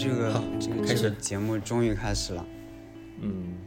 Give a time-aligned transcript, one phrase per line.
[0.00, 2.46] 这个好这个开始这个节目终于开始了。
[3.20, 3.58] 嗯，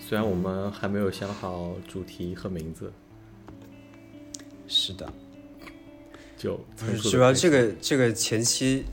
[0.00, 2.92] 虽然我们还没有想好主题和名字，
[4.66, 5.12] 是的，
[6.36, 6.58] 就
[7.00, 8.84] 主要这个这个前期，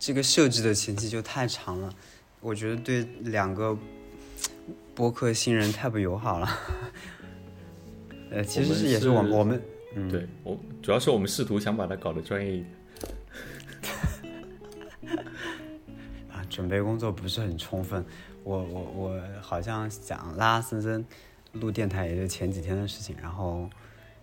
[0.00, 1.94] 这个设置的前期就太长了，
[2.40, 3.78] 我觉得对两个
[4.92, 6.48] 播客新人太不友好了。
[8.32, 9.62] 呃，其实是也是我们是我们
[9.94, 12.79] 嗯对我主要是我们试图想把它搞得专业一点。
[16.50, 18.04] 准备工作不是很充分。
[18.44, 21.02] 我我我好像想拉森森
[21.52, 23.70] 录电台，也就前几天的事情，然后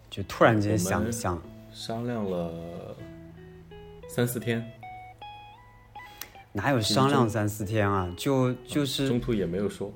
[0.09, 1.41] 就突然间想想，
[1.71, 2.95] 商量了
[4.07, 4.71] 三四天，
[6.53, 8.13] 哪有商量三四天啊？
[8.17, 9.91] 就就是中途也没有说。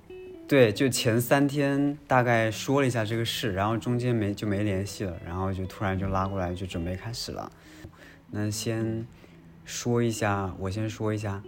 [0.48, 7.50] 对，就前三天大概说了一下这个事，然后中间没就没联系了，然后就突然就拉过来，就准备开始了。
[8.30, 9.08] 那先
[9.64, 11.42] 说一下，我先说一下，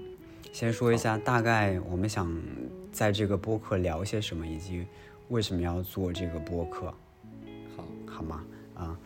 [0.54, 2.32] 先说一下大概我们想
[2.92, 4.86] 在这个播客聊些什么，以及
[5.30, 6.94] 为什么要做这个播客，
[7.76, 8.46] 好，好吗？
[8.76, 8.98] 啊，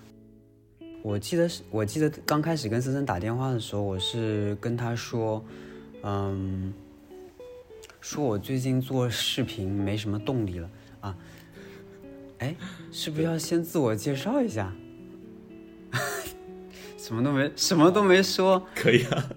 [1.01, 5.43] 我记得是，我记得刚开始跟森森打电话的时候，我是跟他说，
[6.03, 6.73] 嗯。
[7.99, 10.69] 说我最近做视频没什么动力了
[11.01, 11.17] 啊，
[12.37, 12.55] 哎，
[12.89, 14.73] 是不是要先自我介绍一下？
[16.97, 18.65] 什么都没，什么都没说。
[18.75, 19.29] 可以啊。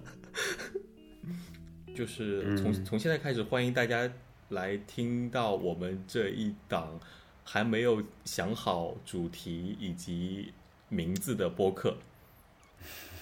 [2.01, 4.11] 就是从、嗯从现在开始，欢迎大家
[4.49, 6.99] 来听到我们这一档
[7.43, 10.51] 还没有想好主题以及
[10.89, 11.95] 名字的播客。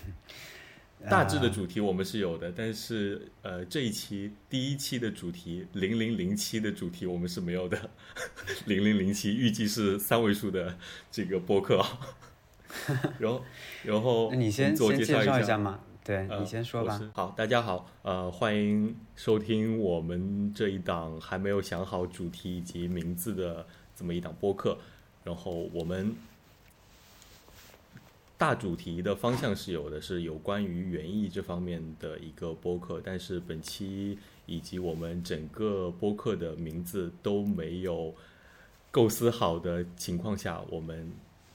[1.10, 7.90] 大致的主题我们是有的，但是呃，这一期第一期的主题零零零七的主题我们是没有的。
[8.66, 10.78] 零零零七预计是三位数的
[11.12, 12.00] 这个播客啊。
[13.20, 13.44] 然后，
[13.84, 15.82] 然后那你先先介绍下介绍一下嘛？
[16.10, 17.00] 对呃你先说吧。
[17.14, 23.64] 好，大家好，呃，欢迎收听我们这一档还没有想好主题以及名字的
[23.96, 24.76] 这么一档播客。
[25.24, 26.16] 然后我们
[28.40, 34.18] 大主题的方向是有的，是有关于园艺这方面的一个播客，但是本期
[34.48, 38.16] 以及我们整个播客的名字都没有
[38.90, 41.12] 构思好的情况下，我们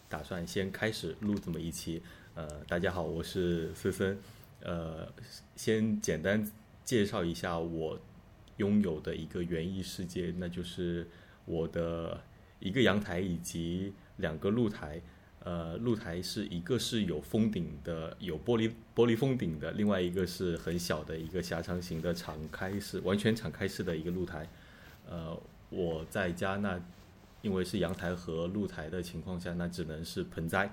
[0.08, 2.00] 打算先开始录这么一期。
[2.36, 4.16] 呃，大家好，我是思森。
[4.64, 5.06] 呃，
[5.54, 6.50] 先简单
[6.84, 8.00] 介绍一下我
[8.56, 11.06] 拥有的一个园艺世界，那就是
[11.44, 12.20] 我的
[12.58, 15.00] 一个阳台以及两个露台。
[15.40, 24.48] 呃，露台是一个是有封顶的，有玻璃玻璃封顶的，另外一个是很小的一个狭长型的敞开式，完全敞开式的一个露台。
[25.06, 25.38] 呃，
[25.68, 26.82] 我在家那
[27.42, 30.72] 因为是阳台和露台的情况下，那只能是盆栽，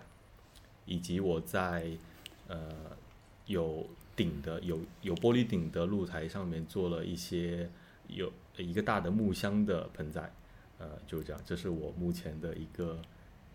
[0.86, 1.92] 以及我在
[2.48, 2.70] 呃
[3.52, 3.86] 有
[4.16, 7.70] 顶的有有玻璃顶的露台上面做了一些
[8.08, 10.32] 有一个大的木箱的盆栽，
[10.78, 13.00] 呃，就这样，这是我目前的一个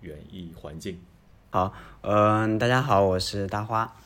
[0.00, 1.00] 园艺环境。
[1.50, 3.96] 好，嗯、大家好，我是大花，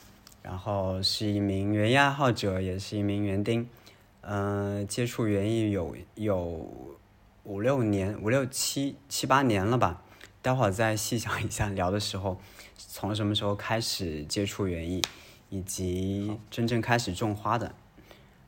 [0.42, 3.68] 然后是一名园艺爱好者，也是一名园丁。
[4.22, 6.70] 嗯、接触园艺有有
[7.44, 10.02] 五六年、五六七七八年了吧。
[10.42, 12.40] 待会儿再细想一下，聊的时候
[12.76, 15.02] 从什么时候开始接触园艺，
[15.50, 17.74] 以及真正开始种花的。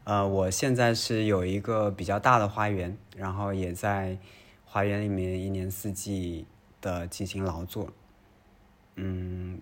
[0.04, 4.18] 呃，我现在是有一个比较大的花园，然后也在
[4.64, 6.46] 花园里面一年四季
[6.80, 7.92] 的进行劳作。
[8.96, 9.60] 嗯，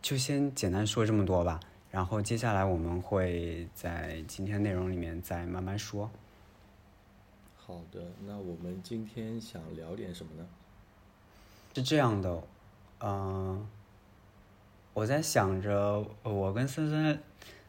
[0.00, 1.60] 就先简单说这么多吧，
[1.90, 6.10] 然后接下来我们会在今天内容里面再慢慢说。
[7.56, 10.46] 好的，那我们今天想聊点什么呢？
[11.74, 12.42] 是这样的，
[12.98, 13.64] 嗯、
[14.92, 17.18] 我在想着，我跟森森，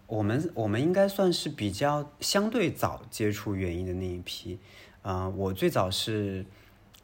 [0.08, 4.59] 我们我们应该算是比较相对早接触园艺的那一批。
[5.04, 6.46] 嗯、我最早是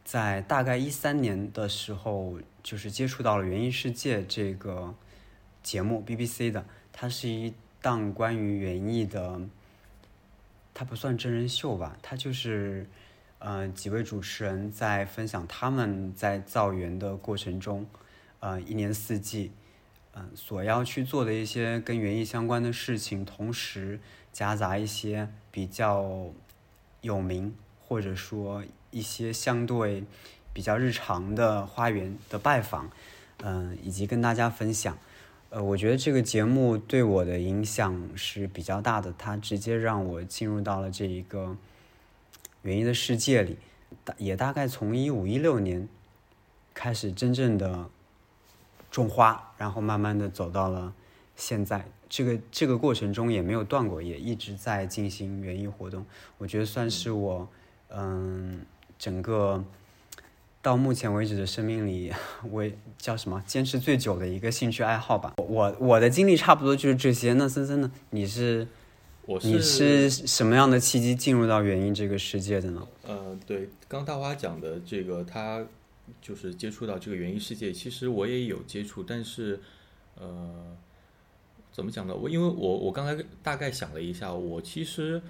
[0.04, 4.94] 在大概一三年的时候，就是接触到了《园艺世界》这个
[5.64, 9.42] 节目，BBC 的，它是一档关于园艺的，
[10.74, 12.88] 它不算真人秀吧，它就是。
[13.40, 17.86] 呃，几位主持人在分享他们在造园的过程中，
[18.40, 19.52] 呃，一年四季，
[20.18, 24.00] 嗯、所要去做的一些跟园艺相关的事情，同时
[24.34, 26.25] 夹杂一些比较
[27.02, 27.54] 有名
[27.88, 30.04] 或者说一些相对
[30.52, 32.90] 比较日常的花园的拜访，
[33.44, 34.98] 嗯、以及跟大家分享。
[35.50, 41.56] 呃，我觉得这个节目对我的影响是比较大的，它直接让我进入到了这一个。
[42.63, 43.58] 园艺的世界里，
[44.04, 45.88] 大也大概从一五一六年
[46.74, 47.90] 开始真正的
[48.89, 50.94] 种花，然后慢慢的走到了
[51.36, 56.06] 现在这个这个过程中也没有断过，也一直在进行园艺活动。
[56.38, 57.48] 我觉得算是我
[57.89, 58.62] 嗯
[58.98, 59.63] 整个
[60.62, 62.12] 到目前为止的生命里，
[62.50, 62.66] 我
[62.98, 65.34] 叫什么坚持最久的一个兴趣爱好吧。
[65.38, 67.34] 我我的经历差不多就是这些。
[67.34, 67.92] 那森森呢？
[68.10, 68.68] 你是
[69.25, 72.88] 我你是什么样的契机进入到园艺这个世界的呢？
[73.06, 75.63] 呃，对，刚大花讲的这个，他
[76.21, 79.59] 就是接触到这个园艺世界，其实我也有接触，但是
[80.15, 80.75] 呃。
[81.69, 82.15] 怎么讲呢？
[82.15, 85.21] 我因为我我刚才大概想了一下，我其实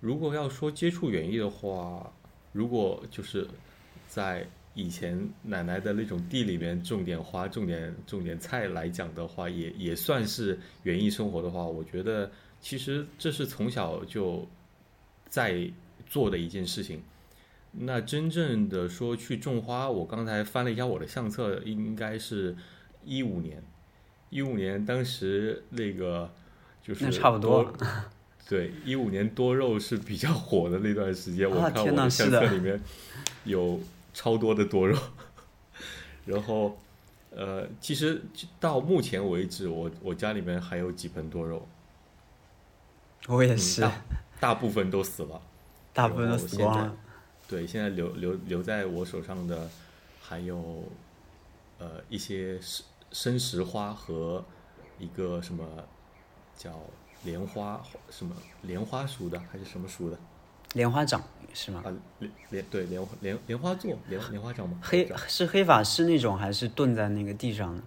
[0.00, 2.12] 如果要说接触园艺的话，
[2.50, 3.46] 如果就是
[4.08, 4.44] 在
[4.74, 12.28] 以前奶奶的那种地里面种点花、种点种点菜来讲的话，也也算是园艺生活的话，我觉得
[12.60, 14.44] 其实这是从小就
[15.28, 15.70] 在
[16.08, 17.00] 做的一件事情。
[17.72, 22.56] 那真正的说去种花，我刚才翻了一下我的相册，应该是
[23.04, 23.62] 一五年。
[24.30, 26.30] 一五年，当时那个
[26.82, 27.70] 就是差不多，
[28.48, 31.50] 对，一五年多肉是比较火的那段时间。
[31.50, 32.80] 我看我的相册里面
[33.44, 33.78] 有
[34.14, 34.98] 超多的多肉，
[36.24, 36.78] 然后
[37.30, 38.22] 呃，其实
[38.58, 41.68] 到目前为止，我我家里面还有几盆多肉。
[43.28, 43.86] 我也是，
[44.40, 45.42] 大部分都死了，
[45.92, 46.96] 大部分都死光了。
[47.52, 49.68] 对，现在留留留在我手上的
[50.20, 50.88] 还有
[51.78, 52.84] 呃一些生。
[53.14, 54.42] 生石花和
[54.98, 55.62] 一个什么
[56.56, 56.80] 叫
[57.24, 57.78] 莲花
[58.08, 60.18] 什么莲花属的还是什么属的？
[60.72, 61.22] 莲花掌
[61.52, 61.82] 是吗？
[61.84, 64.78] 啊，莲莲对莲莲莲花座莲莲花掌吗？
[64.80, 67.82] 黑是黑法师那种还是蹲在那个地上的？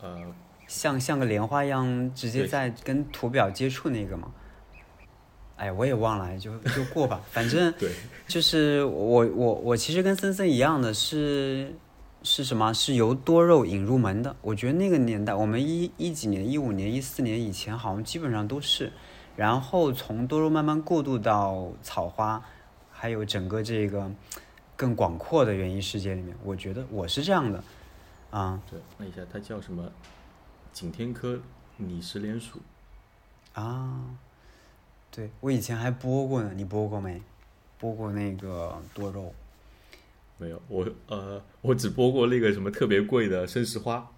[0.00, 0.34] 呃，
[0.66, 4.32] 像像个莲花一样直接在跟图表接触那个吗？
[5.58, 7.92] 哎，我也忘了，就就过吧，反正 对，
[8.26, 11.74] 就是我我我其实跟森森一样的是。
[12.24, 12.74] 是什么？
[12.74, 14.34] 是由多肉引入门的。
[14.42, 18.92] 我觉得那个年代，我们一一几年、一五年、一四年以前，好像基本上都是。
[19.36, 22.42] 然后从多肉慢慢过渡到草花，
[22.90, 24.10] 还有整个这个
[24.74, 26.36] 更广阔的园艺世界里面。
[26.42, 27.62] 我觉得我是这样的，
[28.30, 28.60] 啊。
[28.68, 29.88] 对，问一下，它叫什么？
[30.72, 31.38] 景天科
[31.76, 32.58] 拟石莲属。
[33.54, 34.02] 啊，
[35.18, 37.20] 对我以前还播过呢，你播过没？
[37.76, 39.34] 播过那个多肉。
[40.36, 44.08] 没有，我呃，我只播过那个什么特别贵的生石花。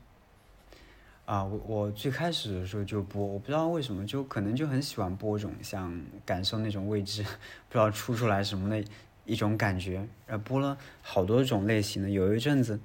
[1.25, 7.23] 啊，我我最开始的时候就播，我不知道为什么，就可能就很喜欢播种，想感受那种位置，
[7.71, 8.85] 不知道出出来什么的
[9.25, 10.07] 一种感觉。
[10.27, 12.79] 呃，播了好多种类型的，有一阵子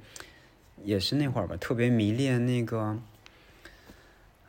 [0.85, 2.97] 也是那会儿吧，特别迷恋那个，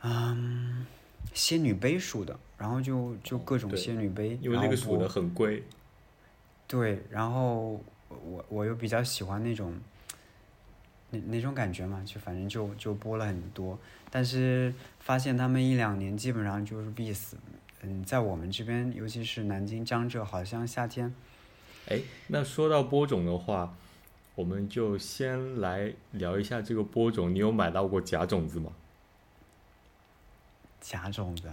[0.03, 0.85] 嗯，
[1.33, 5.63] 仙女杯属的，然后就就各种仙女杯，因为那个土的很贵。
[6.67, 7.81] 对，然后。
[8.09, 9.77] 我我又比较喜欢那种，
[11.09, 13.77] 那那种感觉嘛，就反正就就播了很多，
[14.09, 17.35] 但是发现他们一两年基本上就是必死。
[17.81, 21.13] 嗯，在我们这边，尤其是南京、江浙，好像夏天。
[21.89, 23.75] 哎，那说到播种的话，
[24.35, 27.35] 我们就先来聊一下这个播种。
[27.35, 28.71] 你有买到过假种子吗？
[30.79, 31.51] 假种子？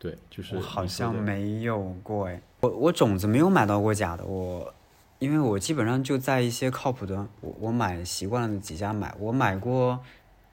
[0.00, 4.74] 对，就是我好像没有过哎，我我种子没有买到过假的，我。
[5.20, 9.14] 因为我基本上就在一些靠谱的，我我买习惯了的几家买。
[9.18, 10.02] 我买过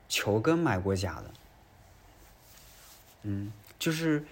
[0.10, 1.32] 球根，买过假的。
[3.24, 4.26] 嗯，就是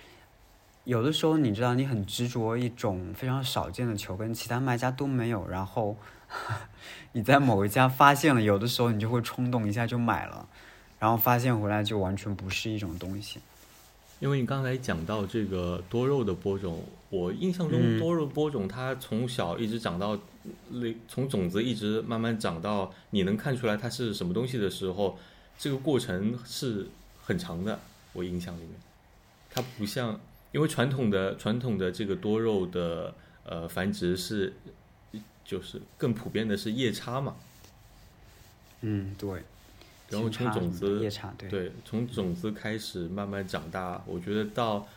[0.84, 5.96] 有的时候你知道，你很执着一种非常少见的球根，其他卖家都没有，然后
[7.14, 10.46] 你在某一家发现了，有的时候你就会冲动一下就买了，
[11.00, 13.40] 然后发现回来就完全不是一种东西。
[14.20, 20.18] 因为你刚才讲到这个多肉的播种，我印象中多肉播种它从小一直长到
[20.70, 25.20] 那从种子一直慢慢长到你能看出来它是什么东西的时候，
[25.58, 26.88] 这个过程是
[27.24, 27.80] 很长的。
[28.14, 28.72] 我印象里面，
[29.50, 30.20] 它不像
[30.54, 34.54] 因为传统的传统的这个多肉的呃繁殖是
[35.44, 37.36] 就是更普遍的是夜叉嘛。
[38.80, 39.44] 嗯，对。
[40.16, 41.00] 然后从种子
[41.38, 44.88] 对对，从种子开始慢慢长大，我觉得到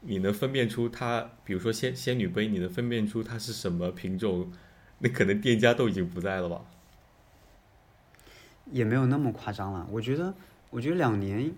[0.00, 4.50] 你能分辨出它，比如说仙仙女杯，你能分辨出它是什么品种，
[4.98, 6.62] 那可能店家都已经不在了吧？
[8.70, 10.34] 也没有那么夸张了，我觉得，
[10.70, 11.52] 我觉得两年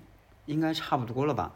[0.47, 1.55] 应该差不多了吧。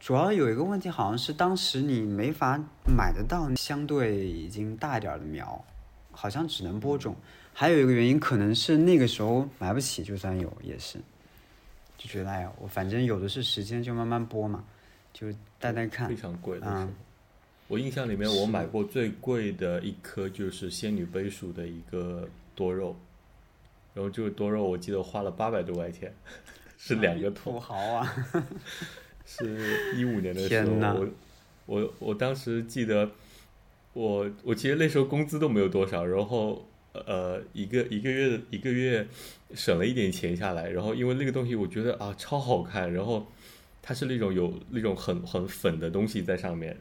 [0.00, 5.64] 主要有一个问题，好像是当时你没法买得到相对已经大一点的苗，
[6.10, 7.14] 好像只能播种。
[7.52, 10.98] 还有一个原因，可能是那个时候买不起，就算有也是，
[11.98, 14.64] 就觉得哎呀，我反正有的是时间，就慢慢播嘛，
[15.12, 15.26] 就
[15.58, 16.08] 带带看。
[16.08, 16.88] 非常贵的
[17.68, 22.96] 我印象里面，我买过最贵的一颗就是仙女杯属的一个多肉，
[23.94, 26.12] 然后这个多肉我记得花了八百多块钱，
[26.78, 27.30] 是两个。
[27.32, 28.12] 土豪啊！
[29.24, 31.08] 是一五年的时候，我
[31.66, 33.08] 我我当时记得，
[33.92, 39.06] 我我其实那时候工资都没有多少，然后呃一个一个月一个月
[39.54, 43.26] 省了一点钱下来，然后因为那个东西我觉得啊超好看，然后
[43.82, 46.76] 它是那种有那种很很粉的东西在上面，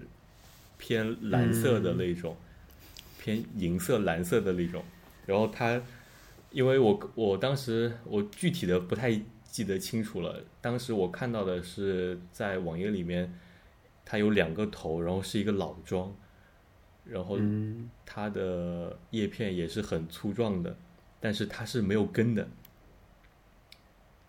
[0.78, 2.36] 偏蓝色的那种，
[3.20, 4.84] 偏银色蓝色的那种，
[5.26, 5.82] 然后它
[6.52, 13.34] 因为我我当时我具体的不太记得清楚了，当时我看到的是在网页里面，
[14.06, 16.16] 它有两个头，然后是一个老装，
[17.12, 20.76] 然后嗯，它的叶片也是很粗壮的，
[21.20, 22.48] 但是它是没有根的，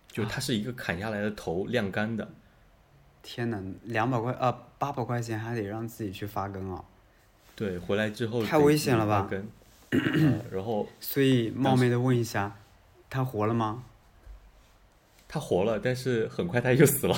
[0.09, 2.29] 就它是一个砍下来的头晾干的，
[3.23, 6.85] 天哪，两百块啊，八百块钱还得让自己去发根啊！
[7.55, 9.31] 对，回来之后太危险了吧
[10.51, 12.57] 然后所以冒昧的问一下，
[13.11, 13.85] 它活了吗？
[15.29, 17.17] 它活了，但是很快它就死了。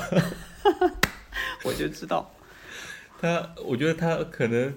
[1.65, 2.31] 我就知道，
[3.21, 4.75] 它，我觉得它可能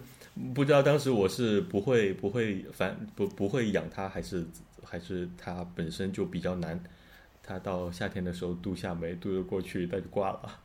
[0.53, 4.45] 不知道当时我是不会不会反不不会养它，还是
[4.83, 6.79] 还是它本身就比较难。
[7.47, 10.59] 它到夏天的时候度夏没度得过去，它就挂了。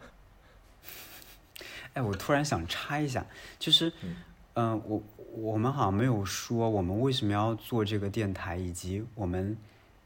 [1.92, 3.26] 哎，我突然想插一下，
[3.58, 4.16] 就是，嗯
[4.54, 9.56] 嗯、我我们好像没有说我们为什么要做这个电台，以及我们，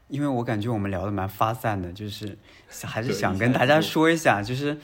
[0.09, 2.37] 因为我感觉我们聊的蛮发散的，就是
[2.83, 4.77] 还是想跟大家说一下，就是，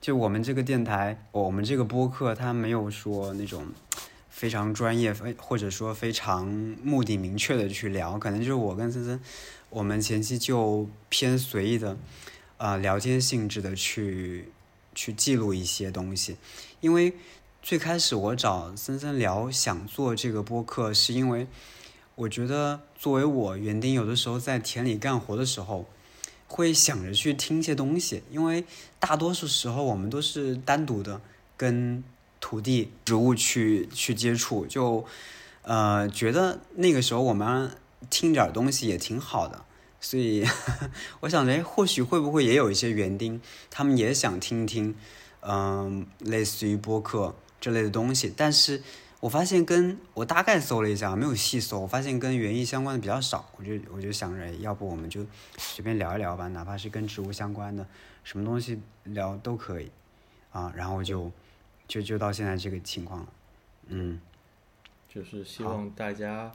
[0.00, 3.66] 就我们这个电台，我们这个播客，它没有说那种
[4.36, 6.46] 非常专业，非或者说非常
[6.82, 9.18] 目的明确的去聊，可能就是我跟森森，
[9.70, 11.96] 我们前期就偏随意的，
[12.58, 14.50] 呃，聊天性质的去
[14.94, 16.36] 去记录一些东西，
[16.82, 17.14] 因为
[17.62, 21.46] 最开始我找森森聊想做这个播客，是因为
[22.14, 25.86] 我觉得作为我园丁，有的时候在田里干活的时候，
[26.46, 28.66] 会想着去听一些东西，因为
[29.00, 31.22] 大多数时候我们都是单独的
[31.56, 32.04] 跟
[32.46, 35.04] 土地、植物去去接触，就
[35.62, 37.68] 呃觉得那个时候我们
[38.08, 39.64] 听点东西也挺好的。
[40.00, 40.46] 所以
[41.22, 44.94] 我想着，哎，或许会不会也有一些园丁，他们也想听听，
[45.40, 48.32] 嗯、类似于播客这类的东西。
[48.36, 48.80] 但是
[49.18, 53.50] 我发现跟我大概搜了一下，没有细搜，我发现跟园艺相关的比较少。
[53.56, 55.26] 我就我就想着，哎要不我们就
[55.58, 57.84] 随便聊一聊吧，哪怕是跟植物相关的，
[58.22, 59.90] 什么东西聊都可以
[60.52, 60.72] 啊。
[60.76, 61.32] 然后就
[61.86, 63.28] 就就到现在这个情况了，
[63.88, 64.20] 嗯，
[65.08, 66.52] 就是希望大家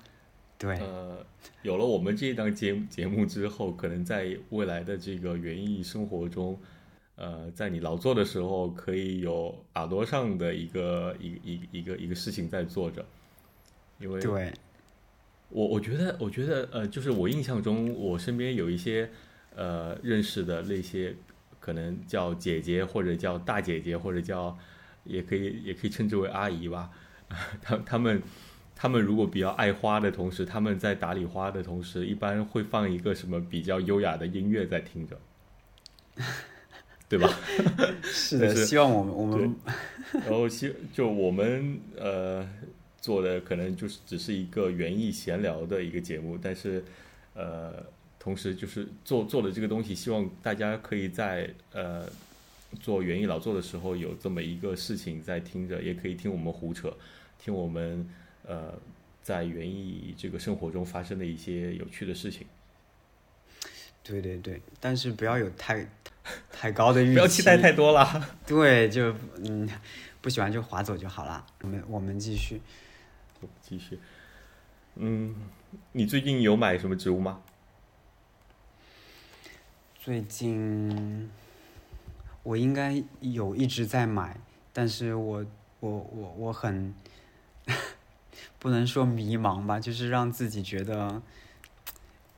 [0.58, 1.26] 对，呃
[1.62, 6.60] 有了我们这一档节节目之后，可能在未来的这个园艺生活中。
[7.18, 13.06] 呃，在你劳作的时候，可以有耳朵上的一个一一一个一个事情在做着，
[14.00, 14.52] 因为对，
[15.50, 19.08] 我我觉得，我觉得，呃，就是我印象中，我身边有一些
[19.56, 21.16] 呃认识的那些，
[21.60, 24.58] 可能叫姐姐或者叫大姐姐，或者叫
[25.04, 26.90] 也可以也可以称之为阿姨吧。
[27.62, 28.22] 他他们
[28.76, 35.18] 他们如果比较爱花的同时，他们在打理花的同时，一般会放一个什么比较优雅的音乐在听着，
[37.08, 37.30] 对吧？
[38.04, 39.56] 是的，是希望我们我们
[40.14, 42.46] 然后希就我们呃
[43.00, 46.84] 做的可能就是只是一个园艺闲聊的一个节目，但是
[47.34, 47.84] 呃
[48.20, 52.06] 同时就是做做的这个东西，希望大家可以在呃
[52.80, 56.96] 做园艺劳作的时候有这么一个事情在听着，也可以听我们胡扯，
[57.38, 58.10] 听我们
[58.46, 58.74] 呃
[59.22, 62.48] 在园艺这个生活中发生的一些有趣的事情，
[64.04, 65.88] 对对对，但是不要有太
[66.52, 68.38] 太高的预期， 不要期待太多了。
[68.48, 69.70] 对，就嗯，
[70.22, 71.46] 不喜欢就划走就好了。
[71.62, 72.62] 我们我们继续。
[73.62, 74.00] 继续，
[74.96, 75.36] 嗯，
[75.94, 77.42] 你最近有买什么植物吗？
[80.00, 81.30] 最近
[82.44, 84.40] 我应该有一直在买，
[84.74, 85.46] 但是我
[85.80, 86.94] 我我我很
[88.58, 91.22] 不能说迷茫吧，就是让自己觉得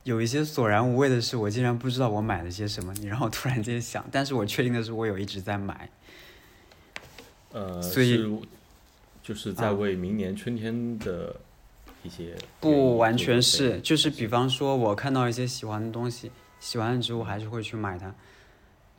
[0.02, 2.92] 有一些索然无味的事，我竟然不知道我买了些什么。
[2.94, 5.88] 你让我突然间想，但是我确定的是，我有一直在买。
[7.52, 8.38] 呃，所以是
[9.22, 11.36] 就是在啊为明年春天的
[12.02, 16.30] 一些不完全是，就是比方说，我看到一些喜欢的东西，
[16.60, 18.14] 喜欢的植物，还是会去买它，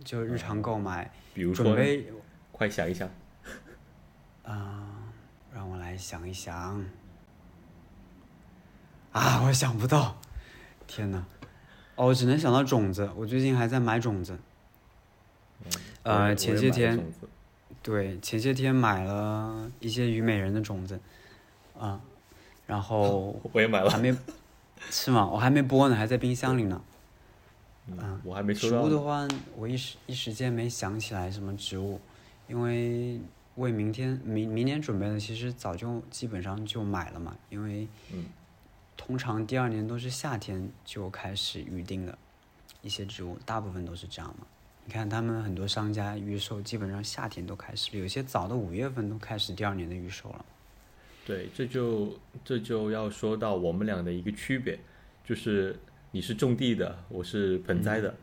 [0.04, 2.12] 就日常购买，比如说呢，准备
[2.52, 3.10] 快想一想，
[4.44, 5.12] 啊、
[5.54, 6.86] 让我来想一想。
[9.12, 10.18] 啊，我想不到，
[10.86, 11.26] 天哪！
[11.96, 13.10] 哦，我只能想到种子。
[13.16, 14.38] 我最近还在买种子。
[16.04, 17.02] 呃，前些天
[17.82, 21.00] 对，前些天买了一些虞美人的种子，
[21.80, 22.02] 啊、
[22.68, 24.14] 然后 我也买了还，没
[24.92, 25.26] 是吗？
[25.26, 26.82] 我还没播呢，还在冰箱里呢。
[27.88, 28.88] 嗯，我还没收植到植。
[28.88, 32.00] 物的话，我一时一时间没想起来什么植物，
[32.48, 33.20] 因为
[33.56, 38.26] 为明天明明年准备的，其实早就基本上就买了嘛，因为嗯
[38.98, 42.18] 通常第二年都是夏天就开始预定的
[42.82, 44.48] 一些植物，大部分都是这样嘛。
[44.88, 50.46] 你看他们很多商家预售，基本上夏天都开始，有些早的五月份都开始第二年的预售了。
[51.26, 54.78] 对，这就这就要说到我们俩的一个区别，
[55.24, 55.76] 就是
[56.16, 58.16] 你是种地的，我是盆栽的，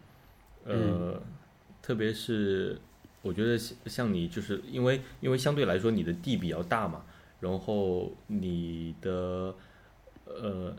[0.64, 1.22] 呃，
[1.82, 2.80] 特别是
[3.20, 7.04] 我觉得像像你，就是因为因为相对来说你的地比较大嘛，
[7.38, 9.54] 然后你的
[10.24, 10.74] 呃，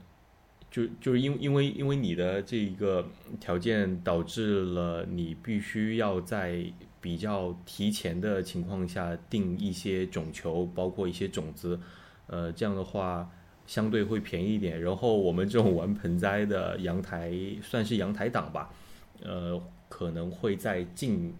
[0.71, 3.05] 就就是因因为因为你的这个
[3.39, 6.65] 条件导致了你必须要在
[6.99, 11.79] 比较提前的情况下定一些种球，包括一些种子。
[12.25, 13.29] 呃，这样的话
[13.65, 14.81] 相对会便宜一点。
[14.81, 18.73] 然后我们这种玩盆栽的阳台算是阳台党吧，
[19.21, 21.33] 呃，可能会在近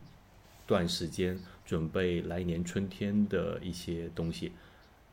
[0.66, 4.52] 段时间准备来年春天的一些东西，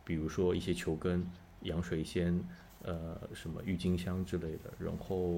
[0.05, 1.27] 比如说一些球根、
[1.63, 2.43] 洋水仙、
[2.83, 4.71] 呃，什么郁金香之类的。
[4.79, 5.37] 然后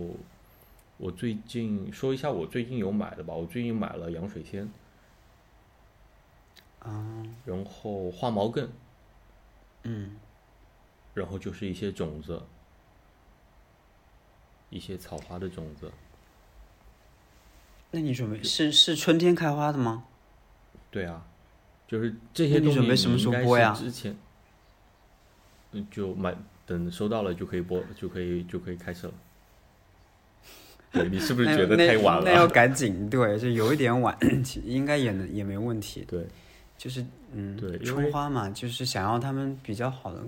[0.99, 4.69] 我最近说一下我最近有买的吧，我最近买了洋水仙，
[6.81, 8.69] 啊，然后花毛茛。
[9.85, 10.17] 嗯，
[11.15, 12.43] 然后就是一些种子，
[14.71, 15.91] 一些草花的种子。
[17.91, 20.05] 那你准备是是春天开花的吗？
[20.91, 21.27] 对啊，
[21.87, 24.17] 就是这些那你东西准备什么时候播呀之前，
[25.73, 29.13] 嗯，就买等收到了就可以播，就可以就可以开始了。
[30.91, 32.47] 对你是不是觉得太晚了那要？
[32.47, 36.05] 赶紧，对，就有一点晚，其应该也能也没问题。
[36.07, 36.27] 对
[36.77, 40.23] 就是嗯，对春花嘛，就是想要它们比较好的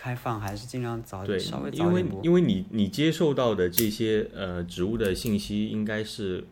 [0.00, 2.02] 开放，还是尽量早对稍微，因为。
[2.22, 6.42] 因为你你接受到的这些呃植物的信息应该是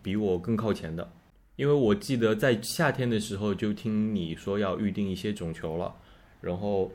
[0.00, 1.10] 比我更靠前的，
[1.56, 5.92] 因为我记得在夏天的时候就听你说要预定一些种球了，
[6.40, 6.92] 然后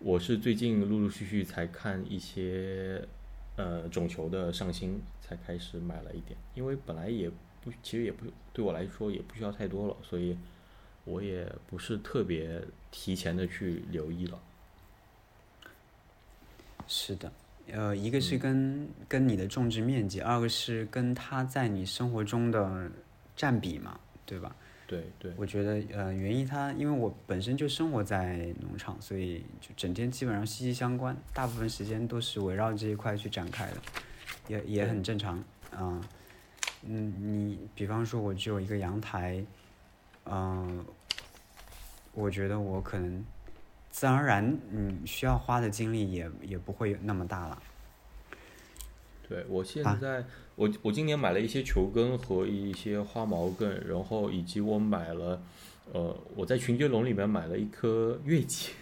[0.00, 3.00] 我是最近陆陆续续才看一些
[3.54, 7.30] 呃种球的上新，才开始买了一点，因为本来也
[7.62, 10.36] 不其实也不对我来说也不需要太多了，所以
[11.04, 14.42] 我也不是特别提前的去留意了。
[16.86, 17.32] 是的，
[17.72, 22.90] 呃，一个嗯是跟、跟你的种植面积，二个是跟它在你生活中的
[23.34, 24.54] 占比嘛，对吧？
[24.86, 25.32] 对对。
[25.36, 33.76] 我觉得呃，园艺它因为我本身就生活在农场，所以就整天基本上息息相关，大部分时间都是围绕这一块去展开的，
[34.48, 35.38] 也也很正常
[35.70, 36.00] 啊、
[36.82, 39.42] 嗯，你比方说，我只有一个阳台，
[40.26, 40.84] 嗯、
[42.12, 43.24] 我觉得我可能
[43.94, 47.62] 自然而然，嗯，需要花的精力也也不会那么大了。
[49.28, 50.24] 对我现啊在，
[50.56, 55.40] 我我今年买了一些球根和一些花毛茛，然后以及我买了，
[55.92, 58.72] 呃，我在群接龙里面买了一颗月季，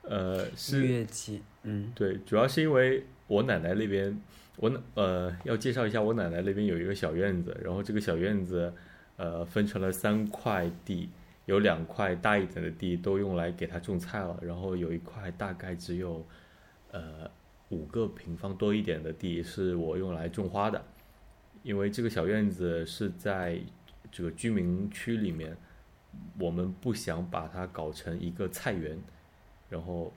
[0.00, 4.18] 呃，是月季，嗯对，主要是因为我奶奶那边，
[4.56, 8.72] 我奶呃要介绍一下，我奶奶那边有一个小院子，然后这个小院子
[9.18, 11.10] 呃分成了三块地，
[11.46, 16.26] 有两块大一点的地都用来给她种菜了，然后有一块大概只有
[16.90, 17.30] 呃
[17.68, 20.82] 五个平方多一点的地是我用来种花的，
[21.62, 23.58] 因为这个小院子是在
[24.10, 25.56] 这个居民区里面，
[26.38, 28.96] 我们不想把它搞成一个菜园，
[29.68, 30.12] 然后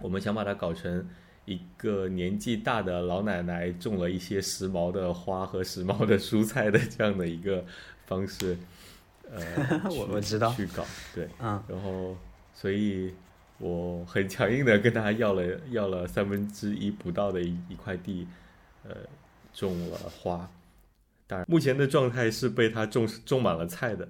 [0.00, 1.06] 我们想把它搞成
[1.44, 7.64] 一个年纪大的老奶奶种了一些时髦的花和时髦的蔬菜的这样的一个
[8.06, 8.56] 方式，
[9.30, 10.84] 呃，我 去我知道去搞，
[11.14, 12.16] 对，嗯，然后
[12.52, 13.14] 所以
[13.58, 18.26] 我很强硬的跟他要了要了三分之一不到的一一块地，
[18.82, 18.94] 呃，
[19.52, 20.50] 种了花。
[21.26, 24.08] 当然，目前的状态是被他种种满了菜的。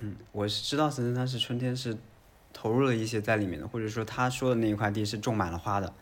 [0.00, 1.96] 嗯，我是知道森森他是春天是
[2.52, 5.94] 投入了一些在里面的，或者说他说的那一块地是种满了花的。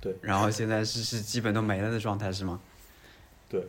[0.00, 0.14] 对。
[0.22, 2.60] 然后现在是是基本都没了的状态是吗？
[3.48, 3.66] 对，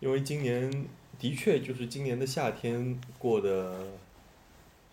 [0.00, 0.70] 因为今年
[1.18, 3.86] 的确就是今年的夏天过得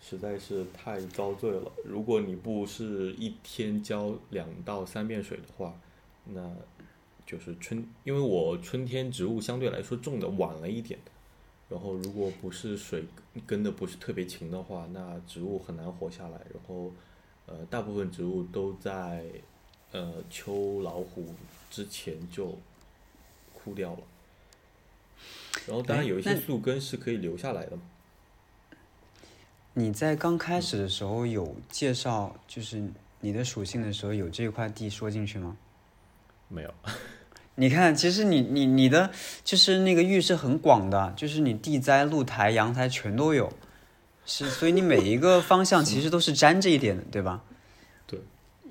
[0.00, 1.70] 实在是太遭罪了。
[1.84, 5.74] 如果你不是一天浇两到三遍水的话，
[6.24, 6.52] 那
[7.24, 10.98] 就是春，因为我春天植物相对来说种的晚了一点，
[11.68, 13.04] 然后如果不是水
[13.46, 16.38] 跟的不是特别勤的话，那植物很难活下来。
[16.52, 16.92] 然后，
[17.46, 19.24] 呃，大部分植物都在
[19.92, 21.26] 呃秋老虎
[21.70, 22.58] 之前就
[23.54, 24.00] 枯掉了。
[25.66, 27.78] 然后当然哎有一些那宿根是可以留下来的。
[29.74, 32.82] 你在刚开始的时候有介绍，就是
[33.20, 35.56] 你的属性的时候有这块地说进去吗？
[36.48, 36.72] 没有，
[37.56, 39.10] 你看，其实你你你的
[39.44, 43.52] 就是那个域是很广的，就是你地栽、露台、阳台全都有，
[44.24, 47.42] 是，所以你每一个方向其实都是沾这一点的，对吧？
[48.06, 48.20] 对，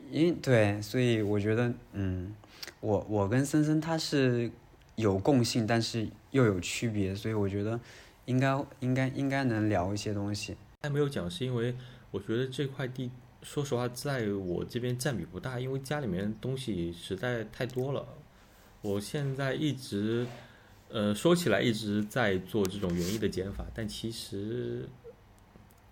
[0.10, 2.34] 因对，所以我觉得，嗯，
[2.80, 4.50] 我我跟森森他是
[4.96, 7.80] 有共性，但是又有区别，所以我觉得
[8.26, 10.56] 应该应该应该能聊一些东西。
[10.82, 11.76] 但没有讲，是因为
[12.12, 18.08] 我觉得这块地，说实话，在我这边占比不大，因为家里面东西实在太多了。
[18.82, 20.28] 我现在一直，
[20.90, 24.88] 呃，说起来一直在做这种园艺的减法，但其实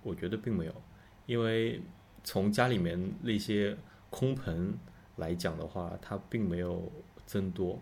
[0.03, 0.75] 我觉得并没有，
[1.25, 1.81] 因为
[2.23, 3.75] 从家里面那些
[4.09, 4.77] 空盆
[5.15, 6.91] 来讲的话，它并没有
[7.25, 7.79] 增多。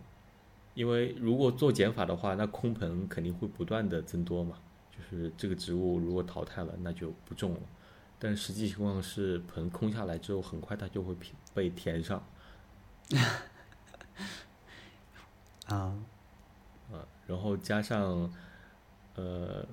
[0.73, 4.57] 因为如果做减法的话，那空盆肯定会不断的增多嘛。
[4.91, 7.60] 就是这个植物如果淘汰了，那就不种了。
[8.19, 11.15] 但实际情况是，盆空下来之后，很快它就会
[11.53, 12.23] 被填上。
[15.65, 15.95] 啊，
[16.91, 18.31] 啊，然后加上，
[19.15, 19.65] 呃，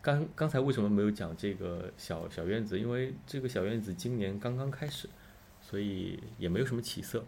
[0.00, 2.78] 刚刚才为什么没有讲这个小小院子？
[2.78, 5.08] 因为这个小院子今年刚刚开始，
[5.60, 7.24] 所以也没有什么起色。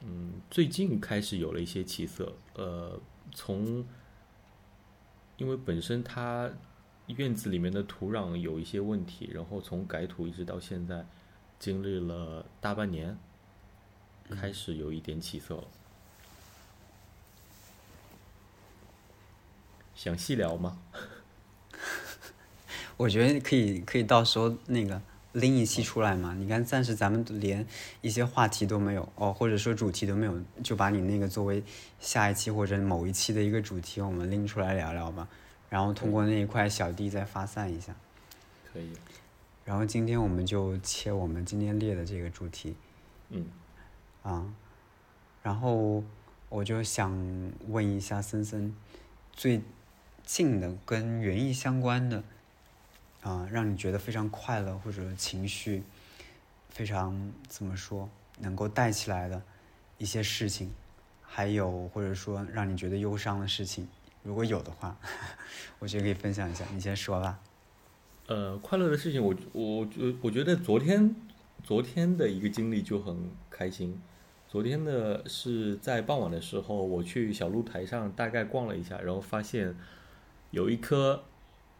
[0.00, 2.34] 嗯，最近开始有了一些起色。
[2.54, 3.00] 呃，
[3.34, 3.84] 从
[5.36, 6.50] 因为本身它
[7.08, 11.06] 院子里面的土壤有一些问题，然后从改土一直到现在，
[11.58, 13.18] 经历了大半年，
[14.30, 15.64] 开始有一点起色了。
[19.94, 20.78] 想细聊吗？
[22.98, 25.00] 我觉得可以，可以到时候那个
[25.36, 26.34] 拎一期出来嘛。
[26.34, 27.66] 你看，暂时咱们连
[28.00, 31.62] 一些话题都没有哦，或者说主题都没有，就把你那个作为
[32.00, 35.28] 下一期或者某一期的一个主题，我们拎出来聊聊吧。
[35.68, 37.94] 然后通过那一块小地再发散一下。
[38.72, 38.90] 可以。
[39.64, 42.74] 然后今天我们就切我们今天列的这个主题。
[43.30, 43.46] 嗯。
[44.22, 44.46] 啊。
[45.42, 46.02] 然后
[46.48, 47.12] 我就想
[47.68, 48.74] 问一下森森，
[49.32, 49.62] 最。
[50.28, 52.24] 近的跟园艺相关的，
[53.26, 55.82] 啊，让你觉得非常快乐或者情绪
[56.68, 58.08] 非常怎么说
[58.38, 59.42] 能够带起来的
[59.98, 60.72] 一些事情，
[61.22, 63.88] 还有或者说让你觉得忧伤的事情，
[64.22, 64.96] 如果有的话，
[65.80, 66.64] 我觉得可以分享一下。
[66.72, 67.40] 你先说吧。
[68.28, 71.16] 呃，快乐的事情，我我我我觉得昨天
[71.64, 74.00] 昨天的一个经历就很开心。
[74.48, 79.74] 昨天的是在傍晚的时候，我去小露台上大概逛了一下，然后发现。
[80.52, 81.24] 有一棵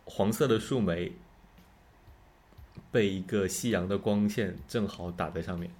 [0.05, 1.13] 黄色的树莓，
[2.97, 5.71] 被一个夕阳的光线正好打在上面，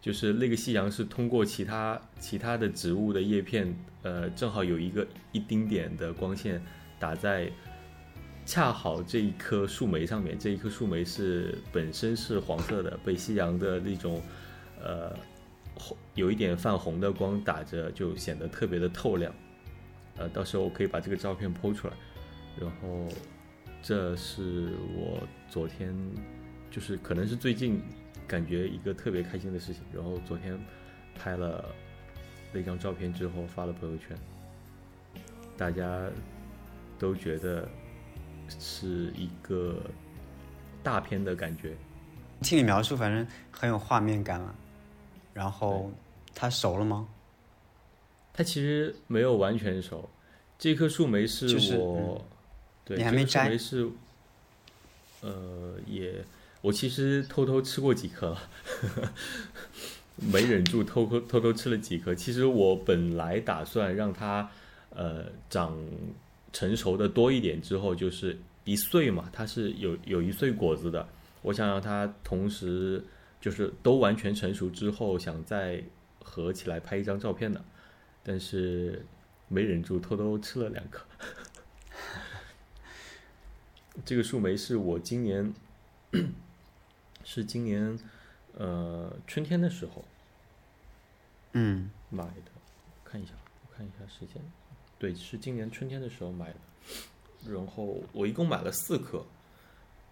[0.00, 6.62] 就是那个夕阳是通过其他其他的植物的叶片，呃，正好有一个一丁点的光线
[7.00, 7.50] 打在
[8.46, 10.38] 恰好这一棵树莓上面。
[10.38, 14.22] 这一棵树莓是本身是黄色的，被夕阳的那种
[14.80, 15.12] 呃
[15.74, 19.34] 红有一点泛红的光打着，就显得特别的透亮。
[20.18, 21.94] 呃，到时候我可以把这个照片剖出来。
[22.60, 23.08] 然后，
[23.82, 25.92] 这是我昨天，
[26.74, 27.80] 就是可能是最近
[28.26, 29.80] 感觉一个特别开心的事情。
[29.94, 30.58] 然后昨天
[31.14, 31.64] 拍了
[32.52, 34.18] 那张照片之后发了朋友圈，
[35.56, 36.10] 大家
[36.98, 37.68] 都觉得
[38.48, 39.80] 是一个
[40.82, 41.76] 大片的感觉。
[42.40, 44.52] 听你描述，反正很有画面感了。
[45.32, 45.92] 然后
[46.34, 47.06] 它熟了吗？
[48.32, 50.10] 它其实没有完全熟。
[50.58, 52.20] 这棵树莓是我。
[52.84, 53.56] 对，你还没摘？
[53.56, 53.88] 是，
[55.20, 56.22] 呃，也，
[56.64, 58.34] 我其实偷偷吃过几颗，
[60.16, 62.14] 没忍住偷偷偷偷吃了几颗。
[62.14, 64.50] 其实我本来打算让它，
[64.88, 65.76] 呃，长
[66.54, 71.06] 成熟的多一点之后，就是一岁嘛，它是有有一岁果子的。
[71.42, 73.04] 我想让它同时
[73.42, 75.84] 就是都完全成熟之后，想再
[76.22, 77.62] 合起来拍一张照片的，
[78.22, 79.04] 但是
[79.48, 81.04] 没忍住偷偷吃了两颗。
[84.02, 85.52] 这个树莓是我今年，
[87.24, 87.98] 是今年，
[88.56, 90.04] 呃，春天的时候，
[91.52, 92.52] 嗯，买的，
[93.04, 93.32] 看一下，
[93.66, 94.40] 我看一下时间，
[94.98, 99.24] 对，是今年春天的时候买的，然后我一共买了四颗，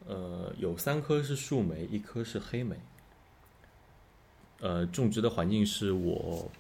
[0.07, 2.77] 呃，有三颗是树莓，一颗是黑莓，
[4.61, 6.51] 呃，种植的环境是我，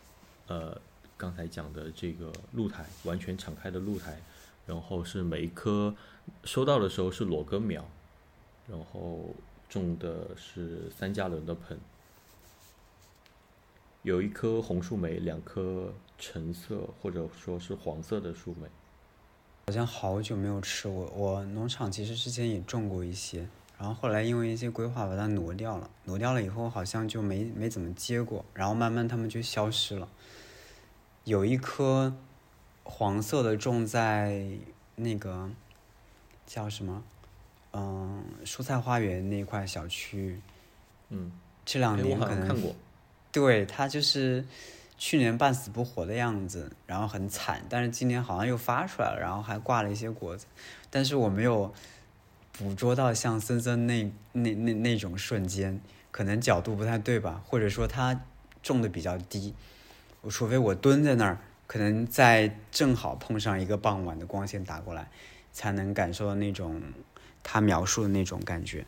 [0.46, 0.80] 呃，
[1.16, 4.20] 刚才讲的这个露台，完全敞开的露台，
[4.66, 5.94] 然后是每一颗。
[6.44, 7.84] 收到的时候是裸根苗，
[8.68, 9.34] 然后
[9.72, 11.78] 种的是三加仑的盆，
[14.02, 18.68] 有一棵红树莓，两棵橙色或者说是黄色的树莓。
[19.66, 30.06] 好像好久没有吃过，我农场其实之前也种过一些，然后后来因为一些规划把它挪掉了，挪掉了以后好像就没没怎么接过，然后慢慢它们就消失了。
[31.24, 32.14] 有一颗
[32.84, 34.58] 黄色的种在
[34.96, 35.48] 那个
[36.44, 37.02] 叫什么，
[37.72, 40.40] 嗯，蔬菜花园那块小区，
[41.08, 41.32] 嗯，
[41.64, 42.74] 这两年可能看过，
[43.30, 44.44] 对它就是
[44.98, 50.46] 去年半死不活的样子，然后很惨，但是今年好像又发出来了，然后还挂了一些果子，
[50.90, 51.72] 但是我没有
[52.52, 55.80] 捕捉到像森森那那那那种瞬间，
[56.10, 58.20] 可能角度不太对吧，或者说它
[58.62, 59.54] 种的比较低，
[60.20, 65.08] 我除非我蹲在那儿，可能在正好碰上一个傍晚的光线打过来，
[65.52, 66.80] 才能感受到那种
[67.42, 68.84] 他描述的那种感觉。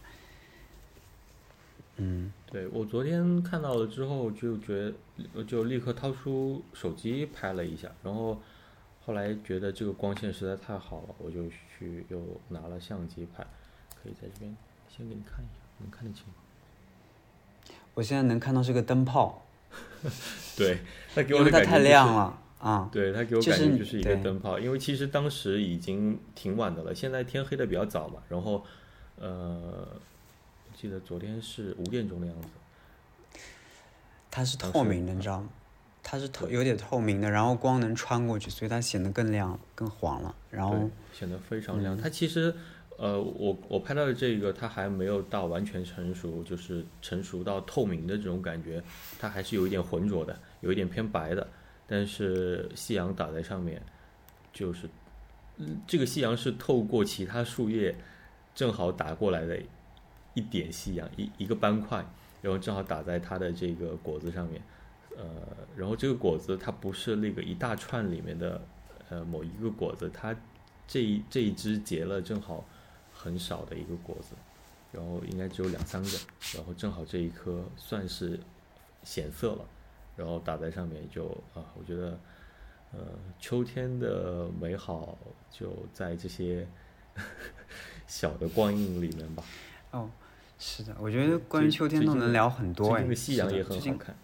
[1.97, 4.93] 嗯，对我昨天看到了之后，就觉
[5.35, 8.41] 得就立刻掏出手机拍了一下，然后
[9.05, 13.47] 后来觉得这个光线实在太好了，我就去又拿了相机拍，
[14.03, 14.57] 可以在这边
[14.89, 16.35] 先给你看一下，能看得清吗？
[17.95, 19.43] 我现在能看到是个灯泡。
[20.57, 20.81] 对，
[21.15, 22.89] 它给因为它太我的感觉就是亮了啊。
[22.91, 28.65] 对，他给我感觉就是一个灯泡，因为其实当时已经挺晚的了，现在天黑的比较早嘛，然后
[29.17, 29.87] 呃，
[30.67, 32.49] 我记得昨天是五点钟的样子，
[34.31, 35.49] 它是透明的，你知道吗？
[36.07, 40.35] 它是透有点透明的，然后光能穿过去，所以它显得更亮、更黄了。
[40.51, 41.97] 然后，显得非常嗯亮。
[41.97, 42.55] 它其实，
[42.99, 48.85] 呃，我我拍到的这个，它还没有到完全成熟，就是成熟到透明的这种感觉，
[49.19, 51.49] 它还是有一点浑浊的，有一点偏白的。
[51.87, 53.83] 但是夕阳打在上面，
[54.53, 54.89] 就是，
[55.59, 57.95] 嗯，这个夕阳是透过其他树叶
[58.55, 59.61] 正好打过来的
[60.35, 62.05] 一点夕阳，一一个斑块，
[62.41, 64.63] 然后正好打在它的这个果子上面。
[65.17, 65.25] 呃，
[65.77, 68.61] 然后这个果子它不是那个一大串里面的
[69.09, 70.35] 呃某一个果子，它
[70.89, 72.65] 这一这一只结了正好
[73.13, 74.35] 很少的一个果子，
[74.91, 76.11] 然后应该只有两三个，
[76.57, 78.41] 然后正好这一颗算是
[79.05, 79.65] 显色了，
[80.17, 82.19] 然后打在上面就啊，我觉得
[82.93, 83.01] 呃
[83.41, 85.19] 秋天的美好
[85.51, 86.67] 就在这些
[88.07, 89.43] 小的光影里面吧。
[89.91, 90.11] 哦，
[90.59, 93.03] 是的，我觉得关于秋天都能聊很多哎。
[93.03, 94.17] 最近的夕阳也很好看，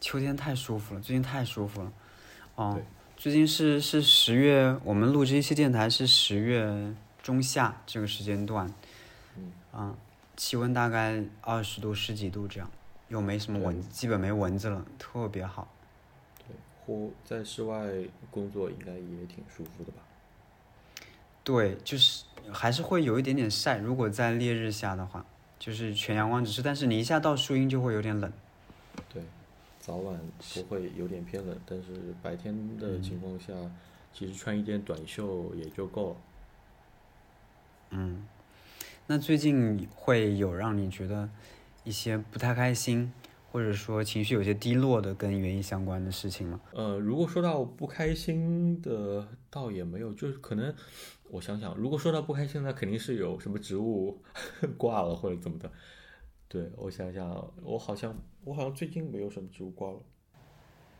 [0.00, 1.92] 秋天太舒服了，最近太舒服了。
[2.54, 2.80] 哦，
[3.16, 8.72] 最近是是十月，我们录这一期电台是十月中下这个时间段，
[9.36, 9.94] 嗯啊，
[10.36, 12.70] 气温大概二十度十几度这样，
[13.08, 15.68] 又没什么蚊子，基本没蚊子了，特别好。
[16.38, 17.86] 对，或在室外
[18.30, 20.02] 工作应该也挺舒服的吧？
[21.42, 25.24] 对，就是还是会有一点点晒，如果在烈日下的话，
[25.58, 28.30] 就是全阳光直射，但是你一下到树荫就会有点冷。
[29.12, 29.22] 对，
[29.80, 30.20] 早晚
[30.54, 33.54] 都会有点偏冷，但是白天的情况下，
[34.12, 36.16] 其实穿一件短袖也就够了。
[37.90, 38.26] 嗯，
[39.06, 41.26] 那最近会有让你觉得
[41.88, 43.10] 一些不太开心，
[43.50, 46.60] 或者说情绪有些低落的跟原因相关的事情吗？
[46.74, 50.74] 呃，如果说到不开心的，倒也没有，就是可能
[51.30, 54.22] 我想想，如果说到不开心，那肯定是有什么植物
[54.76, 55.72] 挂了或者怎么的。
[56.46, 59.98] 对，我想想，我好像我好像最近没有什么植物挂了，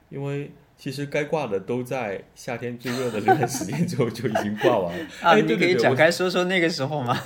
[0.08, 5.04] 因为其实该挂的都在夏天最热的这段时间之后就已经挂完了。
[5.22, 7.16] 啊，哎，你可以展开说说那个时候吗？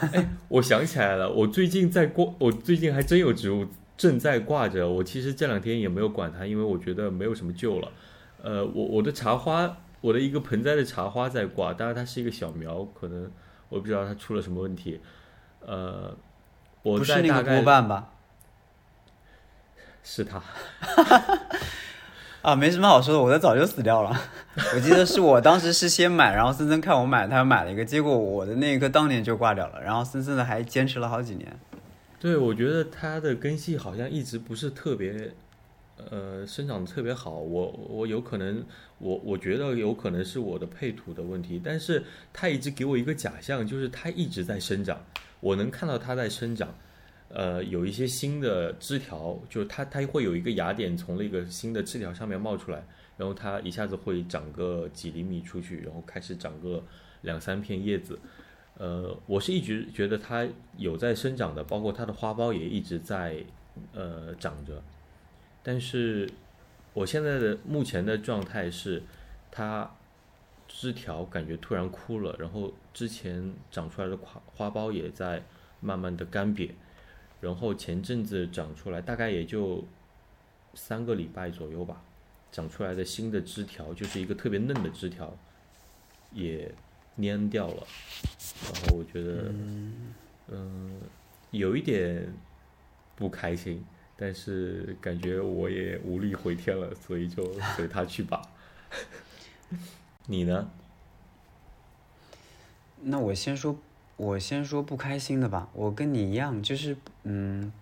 [0.49, 3.67] 我想起来了，我最近在挂，我最近还真有植物
[3.97, 4.89] 正在挂着。
[4.89, 7.93] 我其实这两天也没有管它，因为我觉得没有什么救了。
[8.43, 13.31] 呃，我我的茶花，我的一个盆栽的茶花在挂，当然它是一个小苗，可能
[13.69, 15.01] 我不知道它出了什么问题。
[15.61, 16.17] 呃，
[16.83, 18.09] 我不是那个在大概波瓣吧？
[20.03, 20.43] 是它，
[22.43, 24.21] 啊，没什么好说的，我的早就死掉了。
[24.75, 31.57] 我记得是我当时是先买，然后森森看我买，他买了一个，结果我的那个当年就挂掉了，然后森森的还坚持了好几年。
[32.19, 35.33] 对我觉得它的根系好像一直不是特别。
[36.11, 38.65] 呃，生长的特别好，我我有可能，
[38.99, 42.03] 我我觉得有可能是我的配土的问题，但是
[42.33, 45.05] 它一直给我一个假象，就是它一直在生长，
[45.39, 46.75] 我能看到它在生长，
[47.35, 52.85] 呃，有一些新的枝条，就是它它会有一个芽点从那个新的枝条上面冒出来，
[53.17, 56.85] 然后它一下子会长个几厘米出去，然后开始长个
[57.23, 58.19] 两三片叶子，
[58.77, 63.43] 呃，我是一直觉得它有在生长的，包括它的花苞也一直在
[63.95, 64.83] 呃长着。
[65.63, 66.29] 但是
[66.93, 69.03] 我现在的目前的状态是，
[69.51, 69.91] 它
[70.69, 75.43] 枝条感觉突然枯了，然后之前长出来的花花苞也在
[75.81, 76.71] 慢慢的干瘪，
[77.43, 79.85] 然后前阵子长出来大概也就
[80.75, 82.03] 三个礼拜左右吧，
[82.51, 85.37] 长出来的新的枝条就是一个特别嫩的枝条，
[86.33, 86.73] 也
[87.19, 87.87] 蔫掉了，
[88.73, 89.53] 然后我觉得
[90.49, 91.01] 嗯、
[91.51, 92.33] 有一点
[93.17, 93.85] 不开心。
[94.15, 98.41] 但是感觉我也无力回天了，所以就随他去吧。
[100.29, 100.71] 你呢？
[103.01, 103.77] 那我先说，
[104.23, 105.69] 我先说不开心的吧。
[105.73, 107.73] 我跟你一样，就是嗯，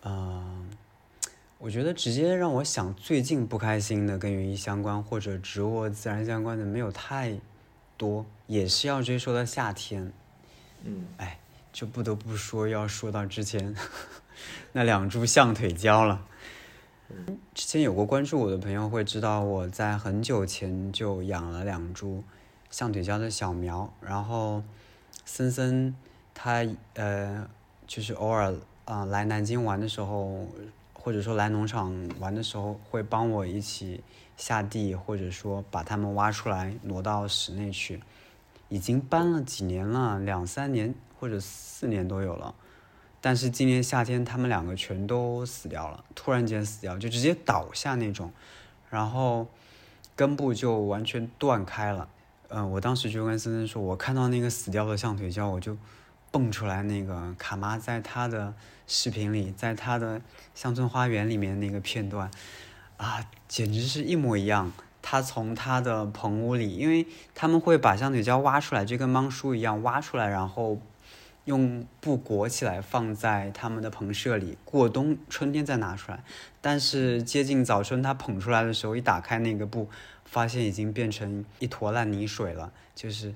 [0.00, 0.66] 呃，
[1.58, 7.38] 我觉得直接让我想最近不开心的跟园艺相关或者植物自然相关的没有太
[7.96, 10.12] 多，也是要追溯到夏天。
[10.82, 11.38] 嗯，哎，
[11.72, 13.72] 就不得不说要说到之前
[14.72, 16.26] 那两株象腿蕉了。
[17.54, 22.24] 之前有过关注我的朋友会知道，我在很久前就养了两株。
[22.72, 24.64] 象腿蕉的小苗，然后
[25.24, 25.94] 森森
[26.34, 27.48] 他呃
[27.86, 28.52] 就是偶尔
[28.86, 30.48] 啊来南京玩的时候，
[30.94, 34.02] 或者说来农场玩的时候，会帮我一起
[34.36, 38.02] 下地，或者说把它们挖出来挪到室内去。
[38.70, 42.54] 已经搬了几年了，两三年或者四年都有了，
[43.20, 48.32] 但是今年夏天它们两个全都死掉了，突然间死掉，就直接倒下那种，
[48.88, 49.46] 然后
[50.16, 52.08] 根部就完全断开了。
[52.54, 55.76] 嗯，我当时就跟森森说，我看到那个死掉的象腿蕉，我就
[56.30, 58.54] 蹦出来那个卡妈在他的
[58.86, 60.20] 视频里，在他的
[60.54, 62.30] 乡村花园里面那个片段，
[62.98, 64.70] 啊，简直是一模一样。
[65.00, 70.78] 他从他的棚屋里，因为他们会把象腿蕉挖出来，就跟芒叔一样挖出来，然后
[71.46, 76.22] 用布裹起来，放在他们的棚舍里过冬，春天再拿出来。
[76.60, 79.88] 但是接近早春，他捧出来的时候，一打开那个布。
[80.32, 83.34] 发现已经变成一坨烂泥水了，就是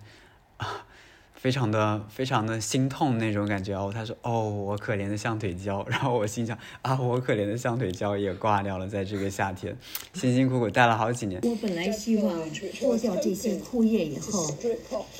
[0.56, 0.86] 啊，
[1.34, 3.90] 非常的非常的心痛那种感觉哦。
[3.92, 9.76] 他说：“哦，我可怜的象腿蕉。”然后我心想：“啊，我可怜的象腿蕉也挂掉了，在这个夏天，
[10.14, 14.48] 辛辛苦苦带了好几年。”我本来希望脱掉这些枯叶以后，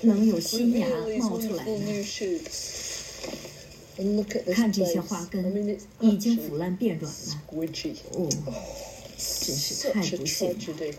[0.00, 0.88] 能有新芽
[1.20, 1.62] 冒出来。
[4.54, 7.40] 看这些花根已经腐烂变软了，
[8.12, 8.28] 哦，
[9.18, 10.94] 真是太不幸了。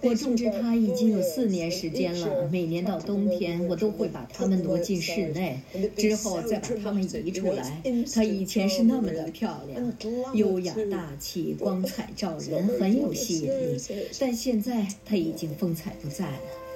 [0.00, 5.60] 我种植它已经有四年时间了，每年到冬天，我都会把它们挪进室内，
[5.96, 7.82] 之后再把它们移出来。
[8.14, 9.92] 它以前是那么的漂亮，
[10.34, 13.80] 优雅大气，光彩照人，很有吸引力。
[14.18, 16.67] 但现在它已经风采不在了。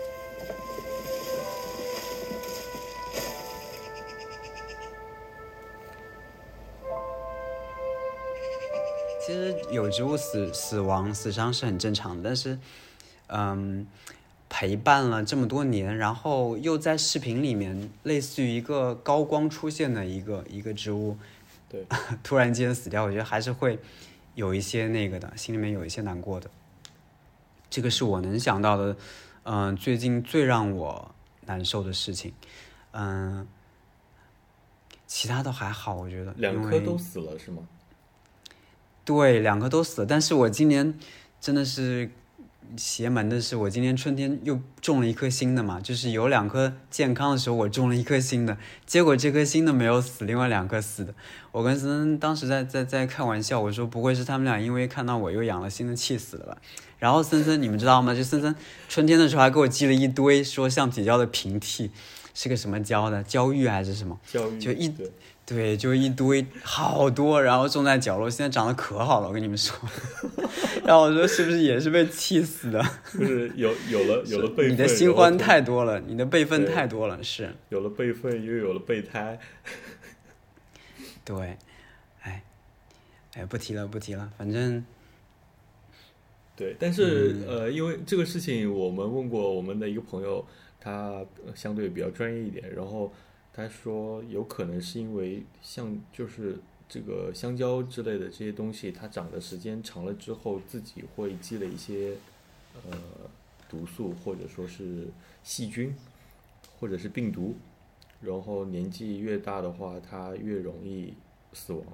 [9.32, 12.58] 其实有植物死死亡死伤是很正常的，但是，
[13.28, 13.86] 嗯，
[14.50, 21.16] 陪伴了这么多年，然后又在视频里面类似于一个高光出现的一个一个植物，
[21.66, 21.86] 对，
[22.22, 23.78] 突然间死掉，我觉得还是会
[24.34, 26.50] 有一些那个的，心里面有一些难过的。
[27.70, 28.94] 这个是我能想到的，
[29.44, 31.14] 嗯，最近最让我
[31.46, 32.34] 难受的事情，
[32.90, 33.48] 嗯，
[35.06, 36.34] 其他都还好，我觉得。
[36.36, 37.62] 两颗都死了是吗？
[39.04, 40.06] 对，两个都死了。
[40.06, 40.94] 但是我今年
[41.40, 42.10] 真的是
[42.76, 51.12] 邪门的是，我今年春天又种了一颗新的嘛，就是有两颗健康的时候，我种了一颗新的，结果这颗新的没有死，另外两颗死的。
[51.50, 56.56] 我跟森森当时在在在开玩笑，我说不会是他们俩因为看到我又养了新的气死了吧？
[56.98, 58.14] 然后森森，你们知道吗？
[58.14, 58.54] 就森森
[58.88, 61.90] 春天的时候还给我寄了一堆说橡皮胶的平替，
[62.32, 63.22] 是个什么胶的？
[63.24, 64.18] 胶玉还是什么？
[64.26, 64.58] 胶玉。
[64.60, 64.94] 就一。
[65.44, 69.76] 对，就一堆好多，然后种在角落，现在长得可好了，我跟你们说。
[70.86, 72.80] 然后我说是不是也是被气死的？
[73.12, 77.54] 就是有有了有了备份，你的新欢太多了，你的备份太多了，是。
[77.70, 79.38] 有了备份，又有了备胎。
[81.24, 81.56] 对，
[82.22, 82.42] 哎，
[83.34, 84.84] 哎，不提了，不提了，反正。
[86.54, 90.46] 对，但是呃，因为这个事情，我们问过我们的一个朋友，
[90.80, 91.20] 他
[91.54, 93.12] 相对比较专业一点，然后。
[93.54, 102.16] 他说，有可能是因为像就是这个香蕉之类的这些东西，它长的时间长了之后，自己会积累一些
[102.90, 102.98] 呃
[103.68, 105.08] 毒素，或者说是
[105.42, 105.94] 细菌，
[106.78, 107.54] 或者是病毒，
[108.22, 111.12] 然后年纪越大的话，它越容易
[111.52, 111.84] 死亡。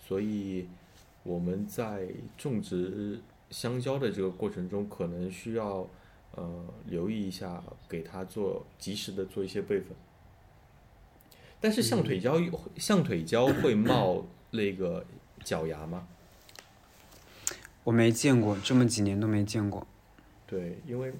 [0.00, 0.66] 所以
[1.22, 3.20] 我们在种植
[3.50, 5.88] 香蕉的这个过程中，可能需要
[6.34, 9.96] 呃留意一下，给它做及时的做一些备份。
[11.64, 12.38] 但是象腿蕉，
[12.76, 15.02] 象腿蕉会冒那个
[15.42, 16.06] 脚芽吗？
[17.84, 19.86] 我没见过，这么几年都没见过。
[20.46, 21.14] 对，因为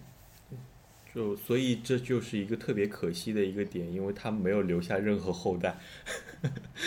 [1.15, 5.79] 就所以这就是一个特别可惜的一个点，因为它没有留下任何后代。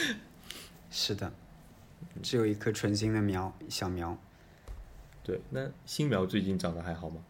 [0.91, 1.33] 是的，
[2.21, 4.15] 只有一棵纯新的苗，小苗。
[5.23, 7.23] 对，那新苗最近长得还好吗？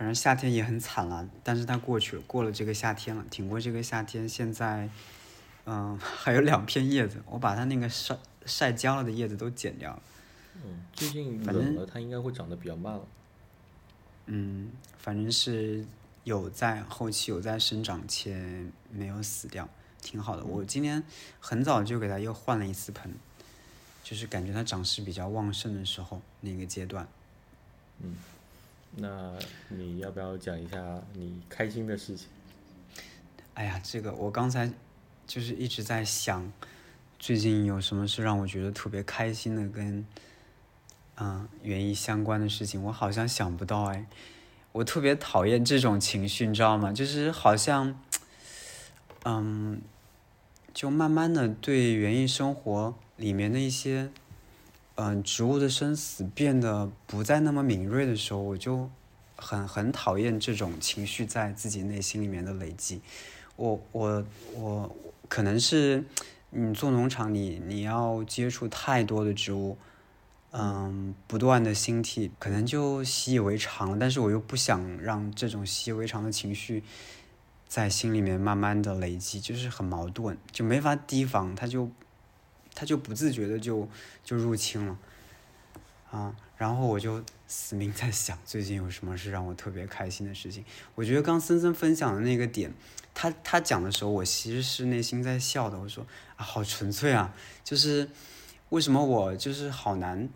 [0.00, 4.26] 反正夏天也很惨了，但是它过去了，过了这个夏天了，挺过这个夏天。
[4.26, 4.88] 现在，
[5.66, 10.02] 嗯， 还有两片叶子，我把它那个晒晒焦了的叶子都剪掉了。
[10.54, 13.06] 嗯，最近冷了，它应该会长得比较慢了。
[14.24, 15.84] 嗯，反正是
[16.24, 19.68] 有在后期有在生长，且没有死掉，
[20.00, 20.42] 挺好的。
[20.42, 21.04] 我今天
[21.40, 23.12] 很早就给它又换了一次盆，
[24.02, 27.06] 就是感觉它长势比较旺盛的时候那个阶段。
[27.98, 28.16] 嗯，
[28.96, 29.32] 那
[29.68, 32.28] 你要不要讲一下你开心的事情？
[33.54, 34.70] 哎呀，这个我刚才
[35.26, 36.52] 就是一直在想，
[37.18, 40.06] 最近有什么事让我觉得特别开心的，跟
[41.16, 44.06] 嗯园艺相关的事情，我好像想不到哎。
[44.72, 46.92] 我特别讨厌这种情绪，你知道吗？
[46.92, 48.00] 就是好像，
[49.24, 49.82] 嗯，
[50.72, 54.10] 就慢慢的对园艺生活里面的一些，
[55.02, 58.90] 嗯，植物的生死变得不再那么敏锐的时候，我就
[59.34, 63.00] 很很讨厌这种情绪在自己内心里面的累积。
[63.56, 64.22] 我我
[64.54, 64.94] 我
[65.26, 66.04] 可能是
[66.50, 69.78] 你做农场，你你要接触太多的植物，
[70.50, 73.96] 嗯，不断的兴替，可能就习以为常了。
[73.98, 76.84] 但是我又不想让这种习以为常的情绪
[77.66, 81.90] 在心里面慢慢的累积，就是很矛盾，就没法提防，它就
[82.74, 83.88] 他就不自觉的就
[84.24, 84.98] 就入侵了，
[86.10, 90.64] 啊，然后我就死命在想，最近有什么是让我特别开心的事情？
[90.94, 92.72] 我觉得刚森森分享的那个点。
[93.12, 95.76] 他他讲的时候，我其实是内心在笑的。
[95.76, 96.06] 我说
[96.36, 97.34] 啊，好纯粹啊！
[97.64, 98.08] 就是
[98.68, 100.28] 为什么我就是好难，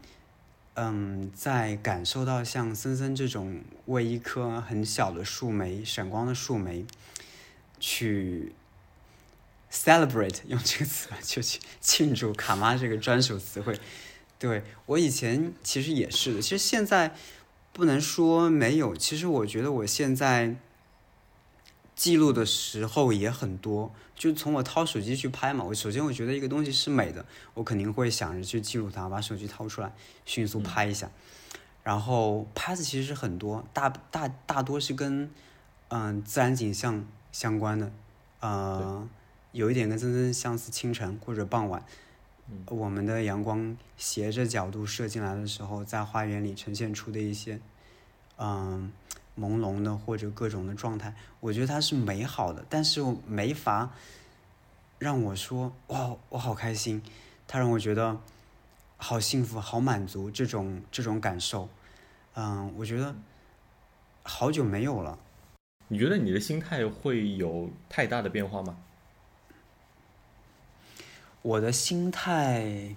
[0.75, 6.85] 嗯，在感受到像森森这种为一棵很小的树莓、闪光的树莓
[7.79, 8.53] 去
[9.75, 13.77] celebrate，用这个词吧，就去庆祝卡妈这个专属词汇。
[14.39, 17.15] 对我以前其实也是的，其实现在
[17.73, 20.57] 不能说没有，其实我觉得我现在。
[21.97, 25.65] 记录的时候也很多，就从我掏手机去拍嘛。
[25.65, 29.95] 我首先我觉得一个东西是美的，我肯定会想着去记录它，把手机掏出来，
[30.27, 31.09] 迅速拍一下。
[31.85, 35.31] 然后拍子其实很多，大大大多是跟
[35.87, 37.93] 嗯自然景象相关的，
[38.41, 39.09] 呃，
[39.55, 41.83] 有一点跟森森相似，清晨或者傍晚，
[42.67, 47.59] 我们的阳光斜着角度射进来的时候，在花园里呈现出的一些
[48.37, 48.93] 嗯。
[49.37, 53.91] 朦胧的或者各种的状态，我觉得它是美好的，但是我没法
[55.01, 57.03] 让我说哇，我好开心，
[57.49, 58.21] 它让我觉得
[58.97, 61.69] 好幸福、好满足这种这种感受，
[62.35, 63.17] 嗯，我觉得
[64.23, 65.19] 好久没有了。
[65.89, 68.77] 你觉得你的心态会有太大的变化吗？
[71.45, 72.97] 我的心态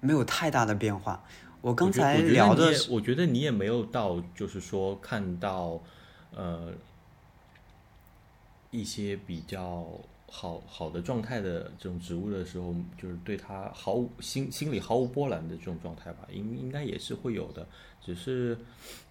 [0.00, 1.24] 没有太大的变化。
[1.62, 5.80] 我刚才聊的，我觉得你也没有到，就是说看到，
[6.34, 6.70] 呃，
[8.70, 9.86] 一些比较
[10.28, 17.66] 好好的状态的这种植物的时候，就是对它毫无心心里毫无波澜的这种状态吧，应应该也是会有的，
[18.04, 18.58] 只是，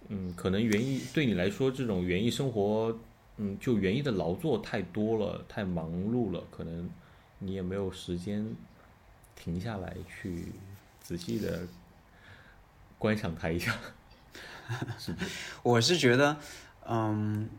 [0.06, 2.96] 嗯，可能园艺对你来说，这种园艺生活，
[3.38, 6.88] 嗯，就园艺的劳作太多了，太忙碌了，可能
[7.42, 8.46] 你也没有时间
[9.36, 10.52] 停下来去
[11.02, 11.66] 仔细的。
[12.98, 13.76] 观赏它一下，
[15.64, 16.36] 我是觉得，
[16.86, 17.50] 嗯，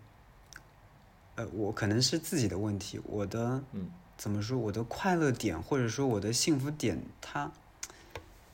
[1.35, 7.51] 呃，我可能是自己的问题，我的，嗯，怎么说，我的快乐点或者说我的幸福点，它，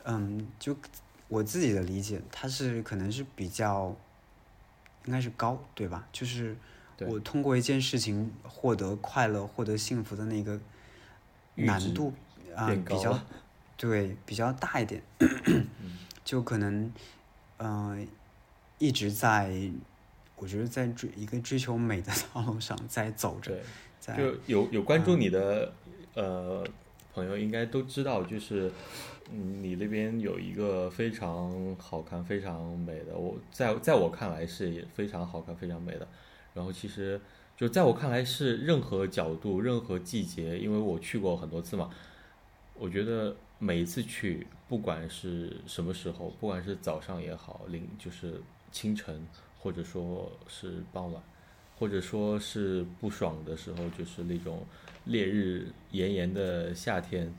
[0.03, 0.75] 嗯，就
[1.27, 3.95] 我自己的理解，它是可能是比较，
[5.05, 6.07] 应该是高，对吧？
[6.11, 6.57] 就是
[7.01, 10.59] 我通过一件事情获得快乐、获得幸福的那个
[11.56, 12.14] 难度
[12.56, 13.20] 啊，比较，
[13.78, 15.02] 对，比较大一点。
[16.24, 16.91] 就可能，
[17.58, 18.08] 嗯，
[18.78, 19.52] 一直在，
[20.36, 23.58] 我觉得在追一个追求美的道路上在走着。
[24.00, 25.74] 在就有有关注你的
[26.14, 26.66] 呃
[27.14, 28.72] 朋友应该都知道，就是
[29.32, 36.08] 嗯你那边有一个非常好看、非常美的，我在在我看来是也非常好看、非常美的。
[36.54, 37.20] 然后其实
[37.60, 41.89] 就在我看来是任何角度、任何季节，因为我去过很多次嘛，
[42.76, 43.36] 我觉得。
[43.62, 48.41] 每一次去，不管是什么时候，不管是早上也好，凌就是
[48.72, 49.28] 清晨，
[49.60, 51.22] 或者说是傍晚，
[51.78, 54.66] 或者说是不爽的时候，就是那种
[55.03, 57.36] 烈日炎炎的夏天，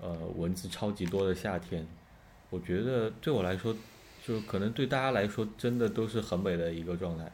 [0.00, 1.86] 呃，蚊子超级多的夏天，
[2.48, 3.76] 我觉得对我来说，
[4.26, 7.30] 就可能对大家来说，真的都是很美的一个状态。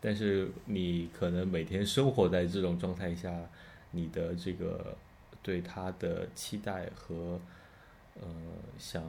[0.00, 3.30] 但是你可能每天生活在这种状态下，
[3.90, 4.96] 你的这个。
[5.42, 7.40] 对他的期待和，
[8.20, 8.28] 呃，
[8.78, 9.02] 想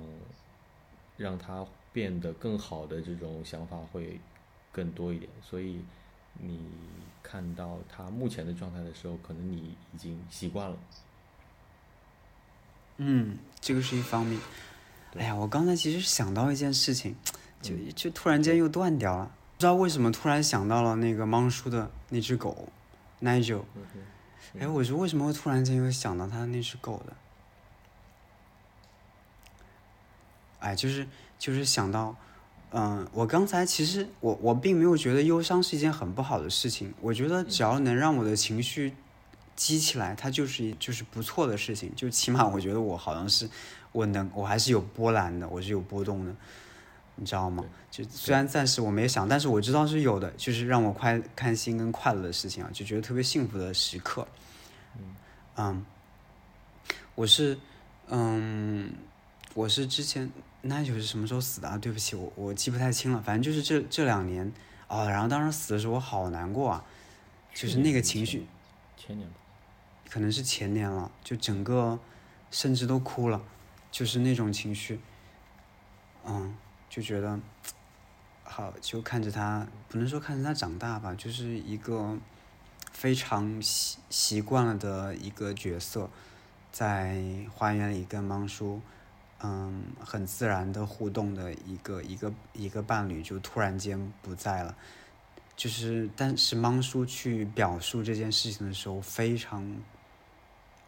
[1.18, 4.18] 让他变得更好的这种想法会
[4.72, 5.82] 更多一点，所以
[6.40, 6.58] 你
[7.22, 10.78] 看到他目前的状态的时候，可能你已经习惯了。
[12.96, 14.40] 嗯，这个是一方面。
[15.18, 17.14] 哎呀，我刚才其实想到一件事情，
[17.62, 22.68] 就就突然间又断掉了，不知道为什么突然想到了那个芒叔的那只狗
[23.22, 23.62] ，Nigel。
[24.60, 27.14] 哎，我说为什么会突然间又想到他那只狗的？
[30.60, 31.08] 哎，就是
[31.40, 32.16] 就是想到，
[32.72, 38.94] 嗯，我刚才其实我我并没有觉得忧伤是一件很不好的事情，我觉得只要能让我的情绪
[39.56, 43.50] 激起来，它就是就是不错的事情，就起码我觉得我好像是
[43.92, 46.36] 我能我还是有波澜的，我是有波动的，
[47.16, 47.64] 你知道吗？
[47.90, 54.28] 就虽然暂时我没想，但是我知道是有的，就是让我快开心跟快乐的事情啊，就觉得特别幸福的时刻。
[55.58, 55.86] 嗯，
[57.16, 57.58] 我是
[58.08, 58.94] 嗯，
[59.54, 60.32] 我是之前。
[60.64, 61.76] 那就是什么时候死的啊？
[61.76, 63.20] 对不起，我我记不太清了。
[63.20, 64.54] 反正就是这这两年
[64.88, 66.86] 哦，然后当时死的时候我好难过啊，
[67.52, 68.46] 就是那个情绪。
[68.96, 69.36] 前年吧。
[70.08, 71.98] 可能是前年了，就整个
[72.52, 73.42] 甚至都哭了，
[73.92, 75.00] 就是那种情绪。
[76.28, 76.56] 嗯，
[76.92, 77.40] 就觉得
[78.44, 82.18] 好，就看着他，不能说看着他长大吧，就是一个
[82.92, 86.10] 非常习习惯了的一个角色，
[86.72, 87.24] 在
[87.56, 88.82] 花园里跟芒叔。
[89.44, 94.76] 嗯，很自然的互动的一个一个一个伴侣就突然间不在了，
[95.56, 99.78] 就是但是芒叔去表述这件事情的时候，非常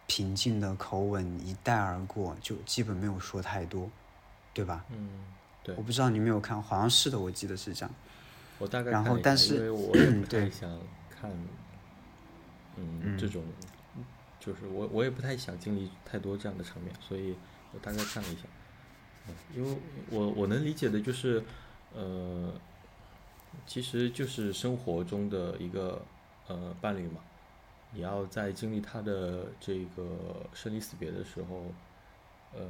[0.06, 3.90] 平静的口吻一带而过，就基本没有说太多，
[4.54, 4.86] 对吧？
[4.92, 5.10] 嗯，
[5.64, 5.74] 对。
[5.76, 7.96] 我不知道你没有看，好像是的，我记得是这样。
[8.60, 10.70] 我大概然后，但是因为我也不太想
[11.10, 11.32] 看，
[12.78, 13.44] 嗯，这种，
[14.40, 17.36] 就是我我也不太想经历太多这样的场面，所以。
[17.76, 18.44] 我大概看了一下，
[19.56, 19.78] 因为
[20.12, 21.44] 我我能理解的就是，
[21.92, 22.54] 呃，
[23.66, 26.00] 其实就是生活中的一个
[26.48, 27.20] 呃伴侣嘛，
[27.92, 31.66] 你要在经历他的这个生离死别的时候，
[32.54, 32.62] 呃，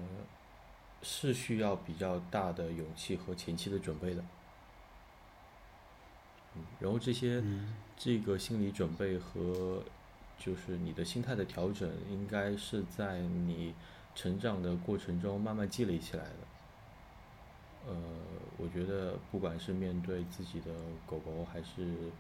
[1.04, 4.24] 是需要比较大的勇气和前期的准备的，
[6.56, 7.44] 嗯然后这些
[7.96, 9.84] 这个心理准备和
[10.40, 13.76] 就是你的心态的调整，应该是在你。
[14.16, 16.38] 成长的过程中慢慢积累起来的，
[17.88, 17.96] 呃，
[18.58, 20.72] 我觉得不管是面对自己的
[21.08, 22.12] 狗狗，还是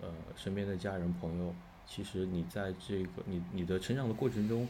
[0.00, 1.52] 呃身边的家人朋友，
[1.88, 4.68] 其实你在这个你你的成长的过程中，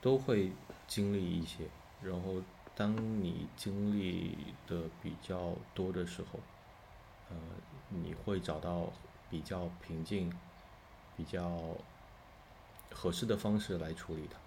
[0.00, 0.52] 都会
[0.86, 1.64] 经历一些，
[2.00, 2.34] 然后
[2.76, 6.38] 当你经历的比较多的时候，
[7.30, 7.36] 呃，
[7.88, 8.92] 你会找到
[9.30, 10.30] 比较平静、
[11.16, 11.74] 比较
[12.92, 14.38] 合适的方式来处理它。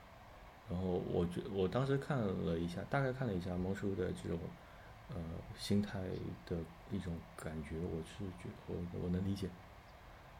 [0.69, 4.37] 然后我觉我当时看了一下，大概看了一下蒙叔的这种，
[5.09, 5.15] 呃，
[5.57, 5.99] 心态
[6.45, 6.55] 的
[6.91, 9.49] 一种感觉，我是觉我我能理解，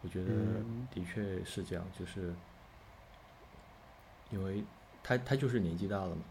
[0.04, 0.32] 我觉得
[0.94, 2.36] 的确是这样，就是
[4.30, 4.64] 因为
[5.02, 6.22] 他他就是年纪大了嘛，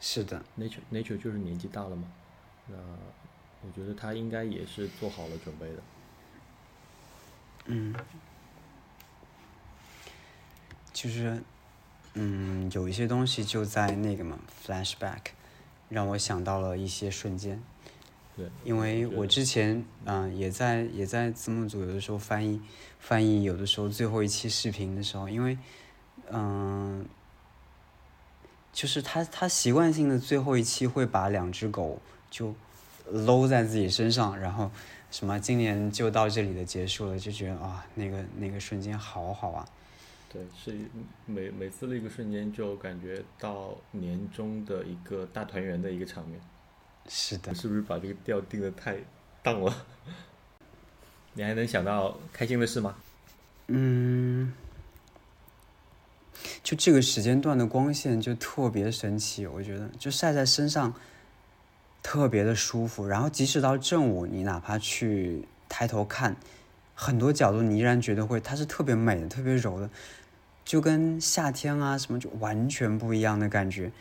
[0.00, 2.04] 是的，nature nature 就是年纪大了嘛，
[2.68, 2.76] 那
[3.62, 5.82] 我觉得他应该也是做好了准备的，
[7.66, 7.94] 嗯，
[10.92, 11.42] 就是。
[12.16, 15.18] 嗯，有一些东西就在那个嘛，flashback，
[15.88, 17.60] 让我想到了一些瞬间。
[18.36, 22.62] 对，因为我之前嗯也在也在字幕组有的时候翻译
[23.00, 25.58] 翻译，有的时候最后一期视频的时候，因为
[26.30, 27.04] 嗯，
[28.74, 31.98] 就是他他习惯性的最后一期会把两只狗
[32.30, 32.54] 就
[33.10, 34.70] 搂在自己身上，然后
[35.10, 39.66] 什么今年就到这里的结束了，就觉得啊那个那个瞬间好好啊。
[40.28, 40.76] 对，是
[41.26, 46.40] 每每次那个瞬间就感觉到年终的一个大团圆的一个场面。
[47.08, 48.96] 是的，是不是把这个调定的太
[49.42, 49.86] 荡了？
[51.34, 52.96] 你还能想到开心的事吗？
[53.68, 54.52] 嗯，
[56.62, 60.94] 就这个时间段的光线就特别神奇，我觉得就晒在身上
[62.02, 63.06] 特别的舒服。
[63.06, 66.36] 然后即使到正午，你哪怕去抬头看，
[66.94, 69.90] 很多角度你依然觉得会它是特别美的、特别柔的。
[70.64, 73.92] 就跟夏天啊什么就完全不一样的感觉，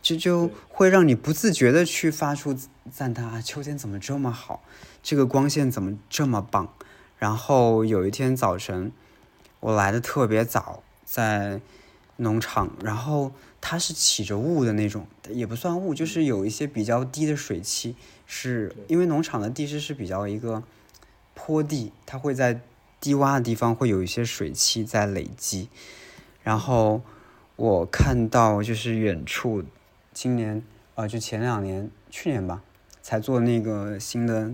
[0.00, 2.56] 这就会让你不自觉的去发出
[2.92, 3.40] 赞叹啊！
[3.40, 4.62] 秋天怎么这么好？
[5.02, 6.72] 这个光线怎么这么棒？
[7.18, 8.92] 然后有一天早晨，
[9.58, 11.60] 我来的特别早，在
[12.16, 17.96] 农场，然后它是起着雾的那种，也不算雾，就是有一些比较低的水汽，
[18.26, 20.62] 是因为农场的地势是比较一个
[21.34, 22.60] 坡地，它会在
[23.00, 25.68] 低洼的地方会有一些水汽在累积。
[26.42, 27.02] 然后
[27.56, 29.64] 我看到就是远处，
[30.12, 30.62] 今年
[30.94, 32.62] 啊，就前两年，去年吧，
[33.02, 34.52] 才做那个新的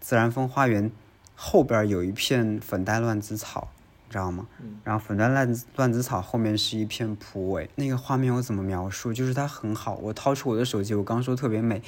[0.00, 0.90] 自然风花园，
[1.36, 3.70] 后边有一片粉黛乱子草，
[4.08, 4.46] 你知道吗？
[4.84, 9.12] 然后粉黛乱乱子草后面是一片蒲苇，那个画面我怎么描述？
[9.12, 9.96] 就是它很好。
[9.96, 11.82] 我掏出我的手机，我刚说特别美，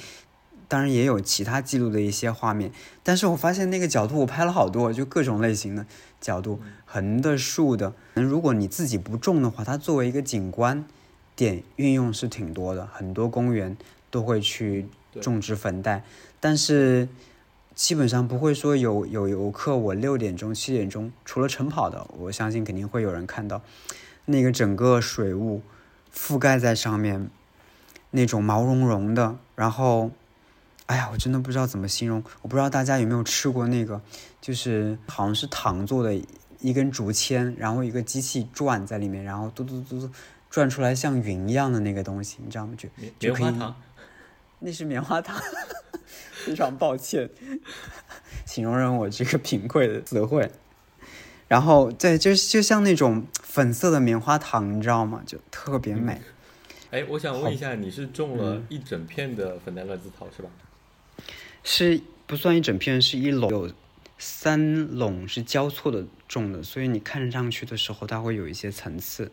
[0.67, 5.83] 当然也有其他记录的一些画面，但是我发现那个角度我拍了好多，就各种类型的
[6.19, 7.91] 角度，横的、竖的。
[8.13, 10.85] 如果你自己不种的话，它作为一个景观
[11.35, 13.75] 点运用是挺多的，很多公园
[14.11, 14.87] 都会去
[15.19, 16.03] 种植粉黛，
[16.39, 17.07] 但是。
[17.73, 23.61] 基本上不会说有有游客，我六点钟七点钟除了晨跑的，我相信肯定会有人看到，
[24.25, 25.61] 那个整个水雾
[26.13, 27.29] 覆盖在上面，
[28.11, 30.11] 那种毛茸茸的，然后，
[30.85, 34.01] 哎呀，我真的不知道怎么形容，我不知道大家有没有吃过那个，
[34.41, 36.13] 就是好像是糖做的
[36.59, 40.09] 一根竹签，然后一个机器转在里面，然后嘟嘟嘟嘟
[40.49, 42.75] 转出来像云一样的那个东西，你知道吗？
[42.77, 43.75] 就棉花糖，
[44.59, 45.41] 那是棉花糖。
[46.45, 47.29] 非常抱歉，
[48.45, 50.51] 请容忍我这个贫贵的词汇。
[51.47, 55.21] 然后，对，就就像那种粉色的棉花糖，你知道吗？
[55.25, 56.21] 就特别美。
[56.91, 60.49] 哎，我想问一下，你是种了一整片的粉黛乱子草是吧？
[61.63, 63.71] 是不算一整片，是一垄，有
[64.17, 69.31] 三垄是交错的种的，所以你看上去的时候，它会有一些层次。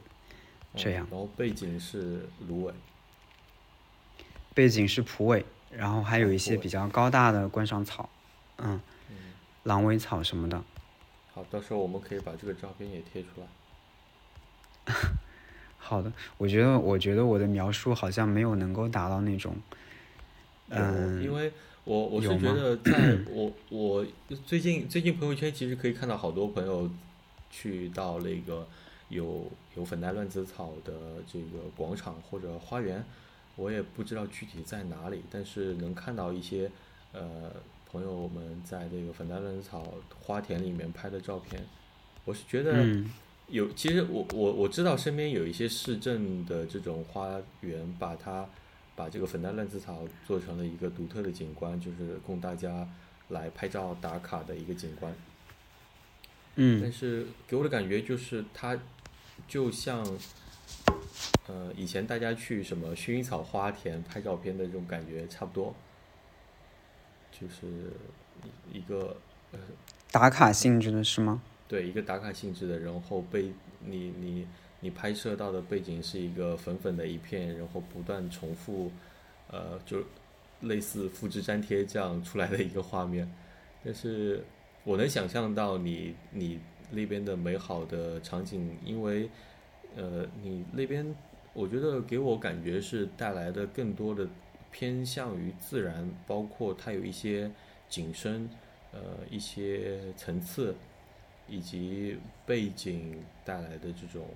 [0.76, 1.06] 这样。
[1.10, 2.74] 然后背景是芦苇。
[4.54, 5.44] 背景是蒲苇。
[5.70, 8.08] 然后还有一些比较高大的观赏草，
[8.58, 8.80] 嗯，
[9.64, 10.62] 狼尾草什么的。
[11.32, 14.94] 好，到时候我们可以把这个照片也贴出来。
[15.76, 19.54] 好的，我觉得，我觉得我的描述好像没有能够达到那种，
[20.68, 21.52] 嗯，因为
[21.84, 24.06] 我我是觉得， 在我我
[24.46, 26.90] 最近最近朋友圈其实可以看到好多朋友
[27.50, 28.66] 去到那个
[29.08, 30.92] 有有粉黛乱子草的
[31.30, 33.04] 这个广场或者花园。
[33.58, 36.70] 我也不知道具体在哪里，但是能看到一些，
[37.12, 37.50] 呃，
[37.90, 41.60] 朋友们在这个粉黛乱子草花田里面拍的照片。
[42.24, 42.86] 我是觉得
[43.48, 48.48] 有，其实我我我知道身边有一些市政的这种花园，把它
[48.94, 52.88] 把这个粉黛乱子草做成了一个独特的景观，就是供大家
[53.30, 55.12] 来拍照打卡的一个景观。
[56.54, 56.80] 嗯。
[56.80, 58.78] 但是给我的感觉就是它
[59.48, 60.06] 就像。
[61.48, 65.74] 呃，以前大家去什么薰衣草花田拍照片的这种感觉差不多，
[67.32, 67.90] 就是
[68.70, 69.16] 一个
[69.52, 69.58] 呃
[70.12, 71.40] 打卡性质的是吗？
[71.66, 73.50] 对，一个打卡性质的，然后被
[73.82, 74.46] 你你
[74.80, 78.92] 你拍摄到的背景是一个粉粉的一片，然后不断重复，
[79.50, 80.04] 呃，就
[80.60, 83.26] 类似复制粘贴这样出来的一个画面。
[83.82, 84.44] 但是
[84.84, 89.30] 我能想象到你你那边的美好的场景，因为
[89.96, 91.16] 呃你那边。
[91.52, 94.28] 我觉得给我感觉是带来的更多的
[94.70, 97.50] 偏向于自然，包括它有一些
[97.88, 98.48] 景深，
[98.92, 100.74] 呃，一些层次，
[101.48, 104.26] 以及背景带来的这种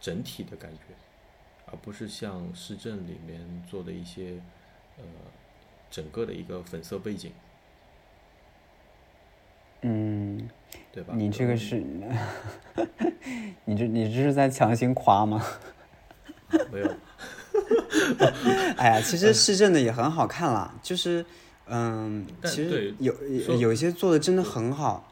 [0.00, 0.94] 整体的感觉，
[1.66, 4.40] 而不是像市政里面做的一些
[4.98, 5.04] 呃
[5.90, 7.32] 整个的一个粉色背景。
[9.80, 10.48] 嗯，
[10.92, 11.14] 对吧？
[11.16, 11.82] 你这个是，
[13.64, 15.44] 你这你这是在强行夸吗？
[16.72, 16.86] 没有，
[18.76, 21.24] 哎呀，其实市政的也很好看啦，就是，
[21.66, 23.14] 嗯，其实有
[23.56, 25.08] 有一些做的真的很好。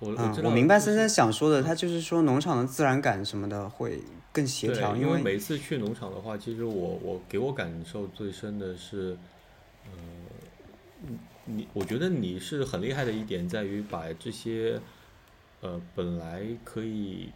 [0.00, 0.14] 我
[0.44, 4.00] 我明白森森想说的，他就是说农场的自然感什么的会
[4.32, 4.94] 更协调。
[4.94, 9.18] 因为每次去农场的话，其实我我给我感受最深的是，
[9.86, 9.90] 呃，
[11.46, 14.80] 你我觉得你是很厉害的一点在于把这些，
[15.62, 17.30] 呃，本来可以，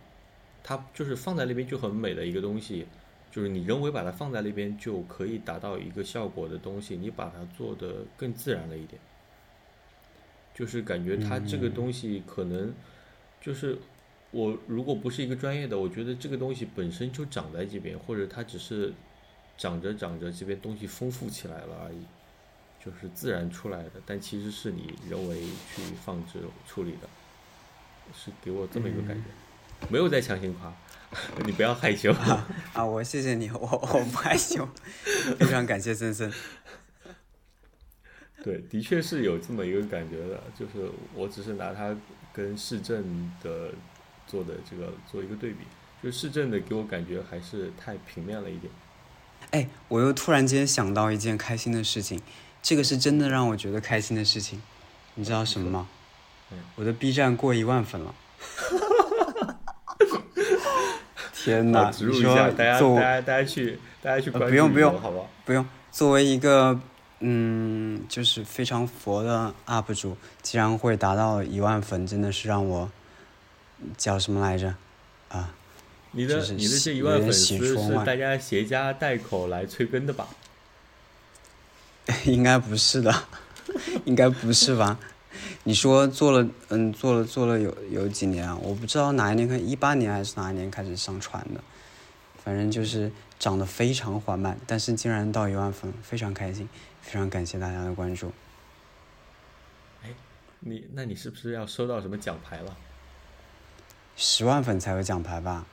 [0.62, 2.86] 它就是放在那边就很美的一个东西。
[3.32, 9.00] 就是你人为把它放在那边就可以达到一个效果的东西，你把它做的更自然了一点，
[10.54, 12.74] 就是感觉它这个东西可能
[13.40, 13.78] 就是
[14.32, 18.92] 我如果不是一个专业的，我觉得这个东西本身就长在这边，或者它只是
[19.56, 22.04] 长着长着这边东西丰富起来了而已，
[22.84, 25.40] 就是自然出来的，但其实是你人为
[25.74, 27.08] 去放置处理的，
[28.14, 29.22] 是给我这么一个感觉，
[29.88, 30.70] 没有在强行夸。
[31.44, 32.48] 你不要害羞啊！
[32.72, 34.68] 啊我谢谢你，我我不害羞，
[35.38, 36.32] 非常感谢森森。
[38.42, 41.94] 对，的确是有这么一个感觉的，就是我只是拿它
[42.32, 43.70] 跟市政的
[44.26, 45.58] 做的这个做一个对比，
[46.02, 48.72] 就市政的给我感觉还是太平面了一点。
[49.50, 52.20] 哎，我又突然间想到一件开心的事情，
[52.62, 54.62] 这个是真的让我觉得开心的事情，
[55.14, 55.88] 你知道什么吗？
[56.50, 58.14] 嗯，我的 B 站过一万粉了。
[61.44, 61.90] 天哪！
[61.90, 65.24] 植入一下，大家大家大家去大家去关注，不用不用，好吧？
[65.44, 65.66] 不用。
[65.90, 66.78] 作为一个
[67.20, 72.90] 嗯，就是非常佛的 UP 主，竟然会达到一万粉，真的是让我
[73.96, 74.74] 叫什么来着？
[75.28, 75.50] 啊，
[76.12, 80.28] 你的你的这一万粉丝是大家携家带口来催更的吧？
[82.24, 83.14] 应该不是的，
[84.04, 84.98] 应该不是吧？
[85.64, 88.56] 你说做了，嗯，做了做了有有几年啊？
[88.60, 91.62] 我不知道哪一年，看一八年还是哪一年开始上传的，
[92.42, 96.68] 反正就是涨得非常缓慢，但是竟然到一万粉，非常开心，
[97.00, 98.32] 非常感谢大家的关注。
[100.02, 100.10] 哎，
[100.60, 102.76] 你那你是不是要收到什么奖牌了？
[104.16, 105.64] 十万粉才有奖牌吧？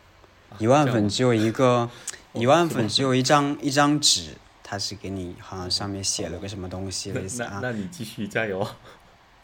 [0.60, 1.90] 一万粉只有一个，
[2.34, 4.36] 一万粉只有一张一张纸。
[4.62, 7.60] 他是给你好像上面写了个什么东西类似啊？
[7.60, 8.68] 那那你继续加油。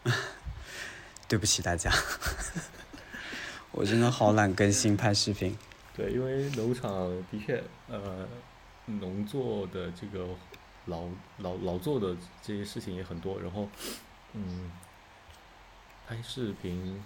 [1.28, 1.90] 对不起大家，
[3.72, 5.56] 我真的好懒更新拍视频。
[5.96, 6.90] 对，因为农场
[7.30, 8.28] 的确呃，
[8.86, 10.26] 农作的这个
[10.86, 11.04] 劳
[11.38, 13.68] 劳劳作的这些事情也很多，然后
[14.34, 14.70] 嗯，
[16.06, 17.02] 拍视频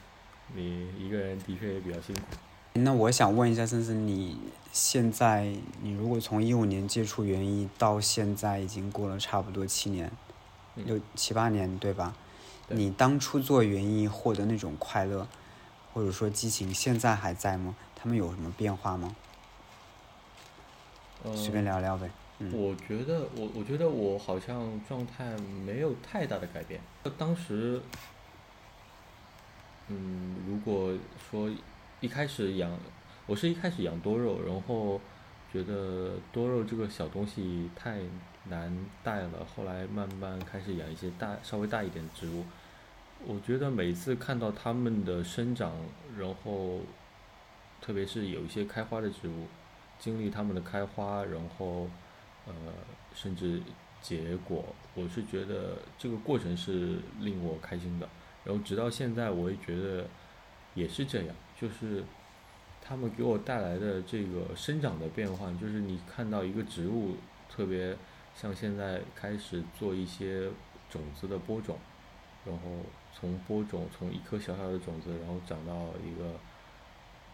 [0.55, 2.23] 你一个人的确也比较辛苦。
[2.75, 4.39] 那我想问一下森森，你
[4.73, 5.53] 现在
[5.83, 10.13] 你如果从一五年接触园艺到现在已经过了差不多七年，
[10.75, 12.15] 六七八年对吧？
[12.71, 15.27] 你当初做园艺获得那种快乐，
[15.93, 17.75] 或者说激情，现在还在吗？
[17.95, 19.15] 他们有什么变化吗？
[21.35, 22.11] 随便聊聊呗。
[22.53, 26.81] 我觉得我我觉得我好像状态没有太大的改变。
[27.19, 27.81] 当时，
[29.89, 30.93] 嗯，如果
[31.31, 31.51] 说。
[32.03, 32.71] 一开始养，
[33.27, 34.99] 我是一开始养多肉，然后
[35.53, 37.99] 觉得多肉这个小东西太
[38.45, 42.43] 难带了，后来慢慢开始养一些大稍微大一点的植物。
[43.27, 45.73] 我觉得每次看到它们的生长，
[46.19, 46.81] 然后
[47.81, 49.47] 特别是有一些开花的植物，
[49.99, 51.89] 经历它们的开花，然后
[52.47, 52.55] 呃
[53.15, 53.61] 甚至
[54.01, 54.65] 结果，
[54.95, 58.09] 我是觉得这个过程是令我开心的。
[58.43, 60.07] 然后直到现在，我也觉得
[60.75, 61.37] 也是这样。
[61.61, 62.03] 就是
[62.83, 67.17] 他们给我带来的这个生长的变化，就是你看到一个植物，
[67.51, 67.95] 特别
[68.35, 70.49] 像现在开始做一些
[70.89, 71.77] 种子的播种，
[72.47, 72.63] 然后
[73.13, 76.35] 从播种从一颗小小的种子，然后长到一个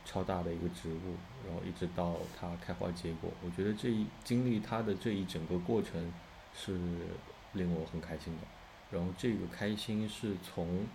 [0.05, 1.16] 超大的一个植物，
[1.47, 6.12] 然后一直到它开花结果，我觉得这一经历它的这一整个过程
[6.55, 6.79] 是
[7.53, 8.43] 令我很开心的。
[8.91, 10.87] 然后这个开心是从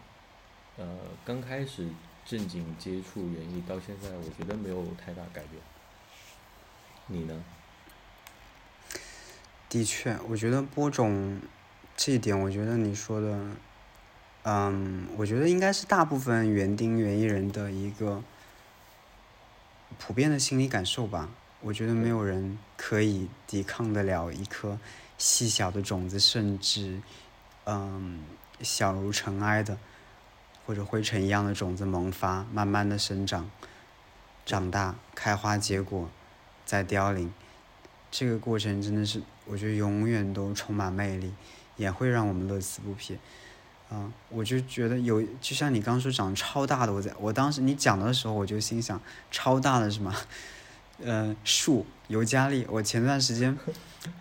[0.77, 1.87] 呃刚开始。
[2.23, 5.59] 正经接触园艺到现在，我觉得没有太大改变。
[7.07, 7.43] 你呢？
[9.67, 11.41] 的确，我觉得播种
[11.97, 13.43] 这一点，我觉得你说的，
[14.43, 18.23] 嗯，我觉得应该是大部分园丁、园艺人的一个
[19.99, 21.29] 普遍的心理感受吧。
[21.61, 24.79] 我觉得没有人可以抵抗得了一颗
[25.17, 27.01] 细小的种子，甚至
[27.65, 28.23] 嗯
[28.61, 29.77] 小如尘埃的。
[30.63, 33.49] 或者灰尘一样的种子萌发，慢慢的生长、
[34.45, 36.07] 长大、开花结果，
[36.65, 37.33] 再凋零，
[38.11, 41.33] 这个过程真的是我觉得永远都充满魅力，
[41.77, 43.17] 也会让我们乐此不疲。
[43.91, 50.15] 啊，我就觉得有，就像你刚说长超大的，我在我当时你讲的时候，我就心想，超大的什么，
[51.03, 52.65] 呃，树尤加利。
[52.69, 53.57] 我前段时间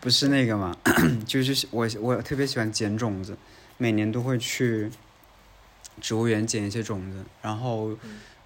[0.01, 0.77] 不是那个嘛，
[1.25, 3.39] 就是我我特别喜欢捡种子，
[3.79, 4.91] 每年都会去。
[6.01, 7.95] 植物园捡一些种子，然后，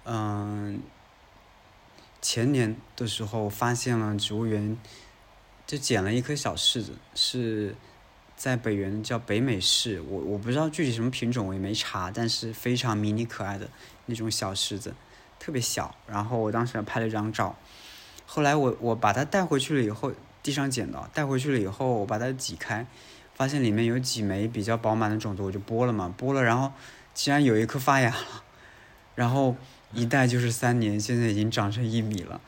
[0.03, 0.81] 嗯，
[2.21, 4.77] 前年的时候发现了植物园，
[5.65, 7.73] 就捡了一颗小柿子，是
[8.35, 13.69] 在北园叫北美柿，我我不知道具体什么品种，我也没查，但是非常迷你可爱的
[14.05, 14.93] 那种小柿子，
[15.39, 15.95] 特别小。
[16.07, 17.55] 然后我当时拍了一张照，
[18.25, 20.11] 后来我我把它带回去了以后，
[20.43, 22.85] 地上捡到，带回去了以后，我把它挤开，
[23.33, 26.71] 发现里面有几枚比较饱满的种子，我就剥了嘛，剥了，然后。
[27.17, 28.43] 竟然有一颗发芽了，
[29.15, 29.55] 然后
[29.93, 32.41] 一代就是三年，现在已经长成一米了。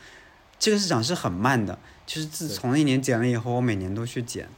[0.60, 4.50] 这个是长是很慢的，就是自从那年剪了以后，我每年都去剪，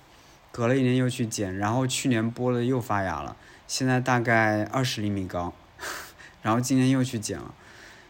[0.59, 5.53] 隔了一年又去剪，然后去年播了又发芽了，现在大概二十厘米高，
[6.43, 7.53] 然后今年又去剪了，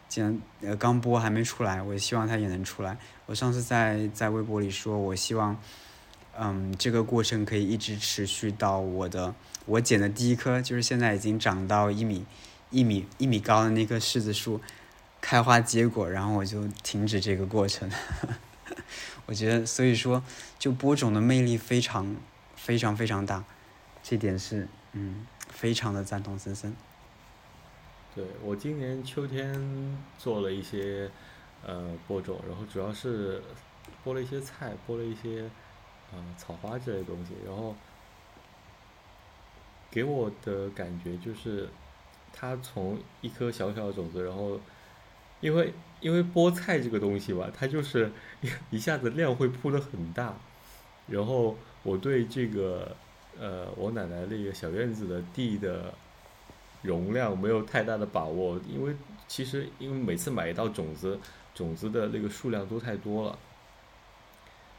[0.07, 2.97] 剪呃刚播还没出来，我希望它也能出来。
[3.27, 5.55] 我上次在在微博里说，我希望，
[6.39, 9.35] 嗯，这个过程可以一直持续到我的。
[9.67, 12.25] 我剪的第一棵就是现在已经长到一米、
[12.71, 14.59] 一米、一米高的那棵柿子树，
[15.21, 17.91] 开花结果，然后我就停止这个过程。
[19.27, 20.23] 我觉得，所以说，
[20.57, 22.15] 就播种的魅力非常、
[22.61, 23.43] 非常、非常大，
[24.03, 26.75] 这点是嗯，非常的赞同森森。
[28.13, 31.09] 对我今年秋天做了一些
[31.65, 33.41] 呃播种，然后主要是
[34.03, 35.49] 播了一些菜，播了一些
[36.11, 37.73] 呃草花之类的东西，然后。
[39.91, 41.67] 给我的感觉就是，
[42.31, 44.61] 它从一颗小小的种子，然后
[45.41, 48.11] 因为因为菠菜这个东西吧，它就是
[48.69, 50.37] 一下子量会铺的很大，
[51.07, 51.57] 然后
[51.89, 52.95] 我对这个
[53.39, 55.91] 呃我奶奶那个小院子的地的
[56.83, 58.95] 容量没有太大的把握，因为
[59.27, 61.19] 其实因为每次买一道种子，
[61.55, 63.39] 种子的那个数量都太多了，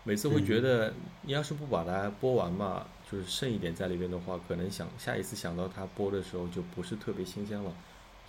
[0.05, 7.75] 每次会觉得你要是不把它播完嘛，就是剩一点在里边的话，可能想下一次想到它播的时候就不是特别新鲜了，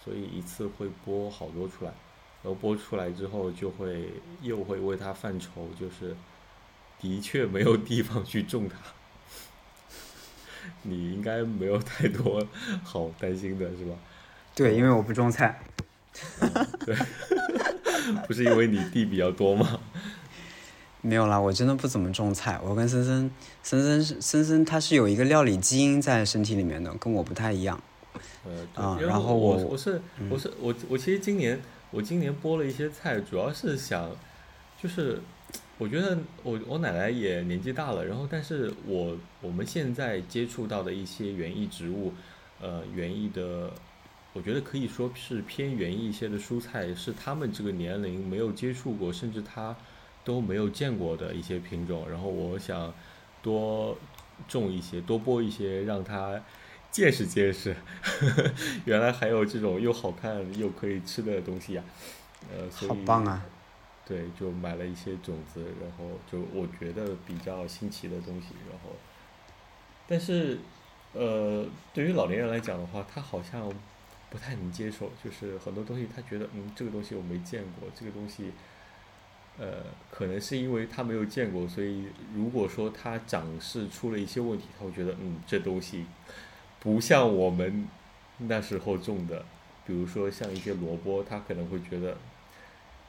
[0.04, 1.94] 所以一次会播好多出来。
[2.44, 4.10] 然后播出来之后，就会
[4.42, 6.16] 又会为它犯愁，就是
[7.02, 8.76] 的确没有地方去种它。
[10.84, 12.46] 你应该没有太多
[12.84, 13.96] 好担心的是吧？
[14.54, 15.60] 对，因为我不种菜。
[16.86, 16.96] 对，
[18.28, 19.80] 不是因为你地比较多吗？
[21.02, 22.60] 没有啦，我真的不怎么种菜。
[22.64, 23.32] 我跟森森，
[23.64, 27.82] 森森是森森，他是有一个料理基因在身体里面的，跟我不太一样。
[28.44, 31.60] 呃，啊，然后我我是我是我我其实今年。
[31.94, 34.10] 我今年播了一些菜，主要是想，
[34.82, 35.22] 就是
[35.82, 42.14] 我觉得我我奶奶也年纪大了，然后但是我我们现在接触到的一些园艺植物，
[42.62, 43.72] 呃，园艺的，
[44.34, 49.76] 我觉得可以说是偏园艺一些的蔬菜，是他们这个年龄没有接触过，甚至他
[50.24, 52.94] 都没有见过的一些品种，然后我想
[53.42, 53.98] 多
[54.48, 56.40] 种一些，多播一些，让他。
[56.92, 57.74] 见识见识，
[58.84, 61.84] 原来还有这种又好看又可以吃的东西呀，
[62.52, 63.46] 呃，好棒啊！
[64.12, 68.90] 对，就买了一些种子，然后就我觉得比较新奇的东西，然后，
[70.06, 70.60] 但是，
[71.14, 73.72] 呃，对于老年人来讲的话，他好像
[74.30, 78.52] 不太能接受，就是很多东西他觉得，嗯，这个东西我没见过，这个东西，
[79.58, 86.06] 呃，可能是因为他没有见过，所以如果说他长势出了一些问题，他会觉得，嗯，这东西。
[86.82, 87.88] 不像我们
[88.40, 89.46] 那时候种的，
[89.86, 92.18] 比如说像一些萝卜，他可能会觉得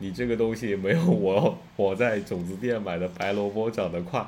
[0.03, 4.26] 你这个东西没有我我在种子店买的白萝卜长得快。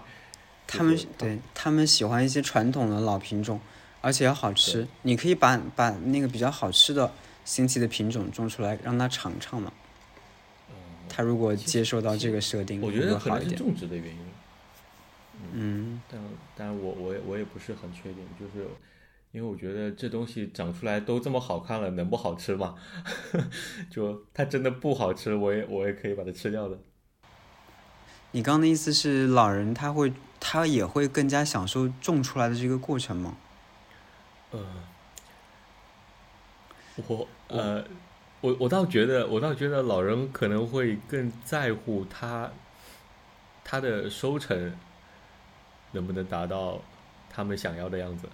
[0.68, 3.60] 他们对他们喜欢一些传统的老品种，
[4.00, 4.86] 而且要好吃。
[5.02, 7.12] 你可以把把那个比较好吃的
[7.44, 9.72] 新奇的品种种出来，让他尝尝嘛。
[11.08, 14.18] 他如果接受到这个设定，我觉得可能是种植的原因。
[15.52, 16.20] 嗯，但
[16.56, 18.68] 但我我也我也不是很确定，就是。
[19.34, 22.76] 因为我觉得这东西长出来都这么好看了，能不好吃吗？
[23.90, 26.78] 就它真的不好吃，我也我也可以把它吃掉的。
[28.30, 33.36] 你刚刚的意思是，老人他会他也会更加享受种出来的这个过程吗？
[34.52, 34.60] 呃，
[36.94, 37.84] 我呃，
[38.40, 42.52] 我我倒觉得，我倒觉得老人可能会更在乎他
[43.64, 44.72] 他的收成
[45.90, 46.80] 能不能达到
[47.28, 48.28] 他们想要的样子。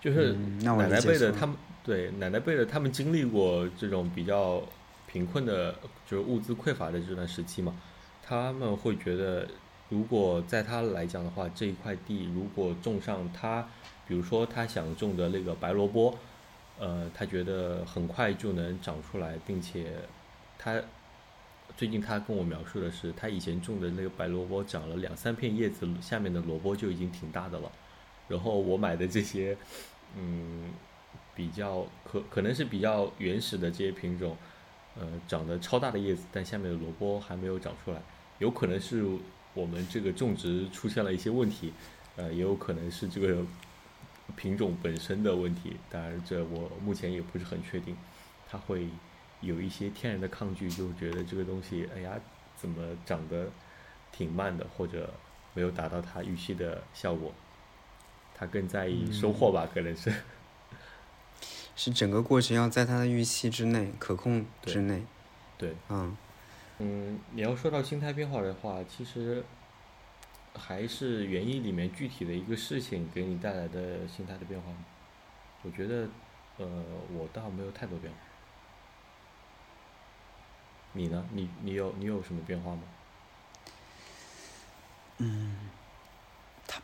[0.00, 0.32] 就是
[0.62, 4.62] 奶奶辈的，他们对奶奶辈的，他们经历过这种比较
[5.06, 5.74] 贫困的，
[6.06, 7.74] 就是物资匮乏的这段时期嘛。
[8.22, 9.46] 他们会觉得，
[9.88, 13.68] 如果在他来讲的话，这一块地如果种上他，
[14.06, 16.16] 比如说他想种的那个白萝卜，
[16.78, 19.92] 呃，他觉得很快就能长出来，并且
[20.58, 20.80] 他
[21.76, 27.70] 最近他跟我描述的是，他以前种的那个白萝卜长了两三片叶子，下面的萝卜就已经挺大的了。
[28.30, 29.54] 然后我买的这些。
[30.16, 30.72] 嗯，
[31.36, 34.36] 比较可可能是比较原始的这些品种，
[34.98, 38.02] 呃，长得超大的叶子，但下面的萝卜还没有长出来，
[38.40, 39.04] 有可能是
[39.54, 41.72] 我们这个种植出现了一些问题，
[42.16, 43.46] 呃，也有可能是这个
[44.34, 47.96] 品种本身的问题，当然这我目前也不是很确定，
[48.48, 48.88] 它会
[49.40, 52.20] 有一些天然的抗拒，就觉得这个东西，哎呀，
[52.56, 53.48] 怎么长得
[54.10, 55.08] 挺慢的，或者
[55.54, 57.32] 没有达到它预期的效果。
[58.40, 60.10] 他更在意收获吧，可能是，
[61.76, 65.02] 是整个过程要在他的预期之内、可控之内。
[65.58, 66.16] 对，嗯，
[66.78, 69.44] 嗯，你要说到心态变化的话，其实
[70.54, 74.72] 还是园艺里面具体的一个事情给你带来的心态的变化。
[75.62, 76.08] 我觉得，
[76.56, 76.66] 呃，
[77.12, 78.18] 我倒没有太多变化。
[80.94, 81.24] 你呢？
[81.34, 82.82] 你你有你有什么变化吗？
[85.18, 85.70] 嗯。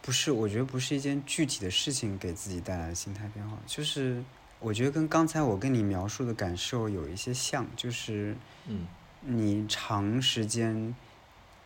[0.03, 4.23] 它不是，我觉得不是一件具体的事情给自己带来的心态变化，就是
[4.61, 8.37] 我觉得跟刚才我跟你描述的感受有一些像，就是，
[8.67, 8.87] 嗯，
[9.23, 10.95] 你长时间，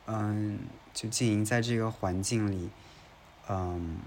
[0.07, 0.59] 嗯，
[0.95, 2.71] 就经营在这个环境里，
[3.49, 3.99] 嗯，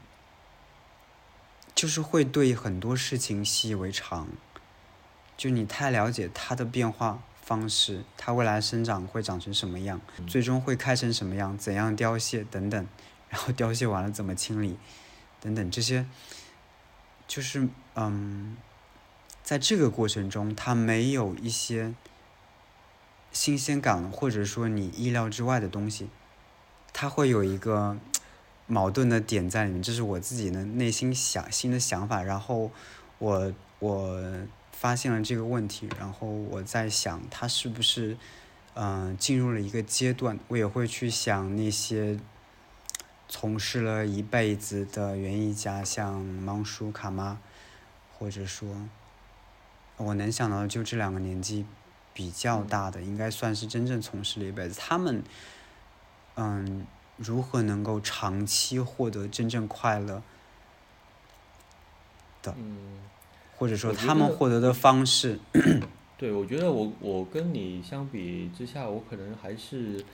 [1.76, 4.28] 就是会对很多事情习以为常，
[5.38, 12.88] 就你太了解它的变化方式，它未来生长会长成什么样，最终会开成什么样，怎样凋谢等等。
[13.34, 14.78] 然后凋谢完了怎么清理，
[15.42, 16.06] 等等这些，
[17.28, 18.56] 就是嗯，
[19.42, 21.96] 在这个过程中，他没有一些
[23.32, 26.10] 新鲜感，或者说你意料之外的东西，
[26.94, 27.98] 它会有一个
[28.68, 29.82] 矛盾的点在里面。
[29.82, 32.70] 这是我自己的内心想新的想法，然后
[33.18, 34.22] 我我
[34.72, 38.16] 发现了这个问题，然后我在想，它是不是
[38.76, 40.38] 嗯进入了一个阶段？
[40.50, 42.20] 我也会去想那些
[43.36, 47.40] 从事了一辈子的园艺家，像芒叔卡妈，
[48.14, 48.88] 或者说。
[49.98, 51.66] 我能想到的就这两个年纪
[52.14, 54.80] 比较大的，应该算是真正从事了一辈子。
[54.80, 55.24] 他们，
[56.36, 56.86] 嗯，
[57.18, 60.22] 如何能够长期获得真正快乐
[62.44, 62.54] 的？
[62.56, 63.00] 嗯，
[63.58, 65.40] 或者说他们获得的方式？
[66.20, 70.06] 对，我觉得我我跟你相比之下，我可能还是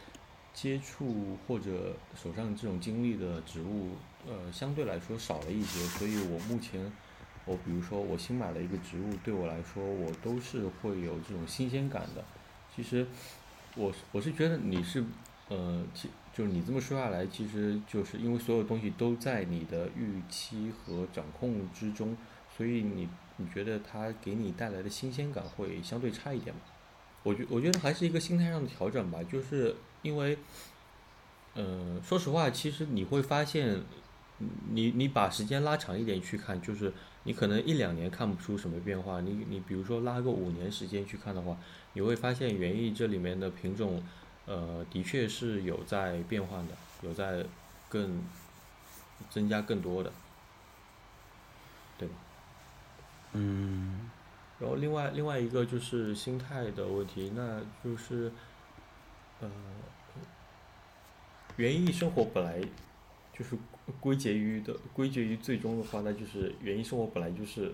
[0.53, 3.91] 接触或者手上这种经历的植物，
[4.27, 6.91] 呃，相对来说少了一些，所以我目前。
[7.45, 12.23] 我比如说，我新买了一个植物，对我来说，我都是会有这种新鲜感的。
[12.75, 13.07] 其实，
[13.75, 15.03] 我我是觉得你是，
[15.47, 22.15] 呃，其就是你这么说下来，其实就是因为所有东西都在你的预期和掌控之中，
[22.55, 26.61] 所以你你觉得它给你带来的新鲜感会相对差一点吗？
[27.23, 30.37] 我觉我觉得还是一个心态上的调整吧，就是因为，
[31.53, 33.81] 呃，说实话，其实你会发现，
[34.71, 36.93] 你你把时间拉长一点去看，就是。
[37.23, 41.55] 你可能一两年看不出什么变化，你你比如说拉个五年时间去看的话，
[41.93, 44.01] 你会发现园艺这里面的品种，
[44.45, 47.45] 呃，的确是有在变换的，有在
[47.89, 48.23] 更
[49.29, 50.11] 增加更多的，
[51.97, 52.15] 对吧？
[53.33, 54.09] 嗯。
[54.59, 58.31] 然后另外另外一个就是心态的问题，那就是，
[59.41, 59.49] 呃，
[61.59, 62.61] 园艺生活本来
[63.37, 63.57] 就是。
[63.99, 67.73] 归结于的归结于最终的话，那就是园艺生活本来就是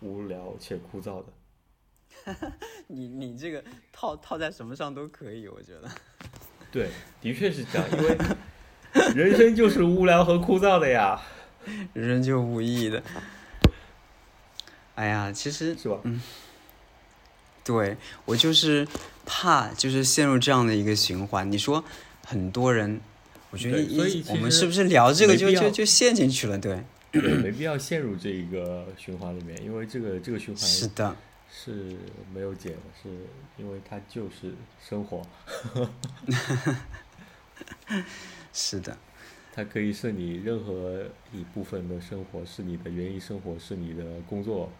[0.00, 2.52] 无聊且枯燥的。
[2.88, 3.62] 你你这个
[3.92, 5.88] 套套在什么上都可以，我觉得。
[6.72, 8.18] 对，的确是这样，因为
[9.14, 11.22] 人生就是无聊和枯燥的呀。
[11.92, 13.00] 人生就无意义的。
[14.96, 16.00] 哎呀，其实是吧？
[16.02, 16.20] 嗯。
[17.62, 18.88] 对，我就是
[19.24, 21.50] 怕就是陷入这样的一个循环。
[21.50, 21.84] 你说
[22.26, 23.00] 很多人。
[23.50, 26.58] 我觉得一我们是不是聊这个就就就陷进去了？
[26.58, 26.82] 对，
[27.14, 31.16] 没必要陷入这一个循环里面，因为这个这个循环是的，
[31.50, 31.96] 是
[32.34, 33.08] 没有解的，是
[33.56, 34.52] 因为它就是
[34.82, 35.22] 生活。
[38.52, 38.98] 是的，
[39.54, 44.70] 它可以是你任何一部分的生活，是你的园艺生活，是你的工作、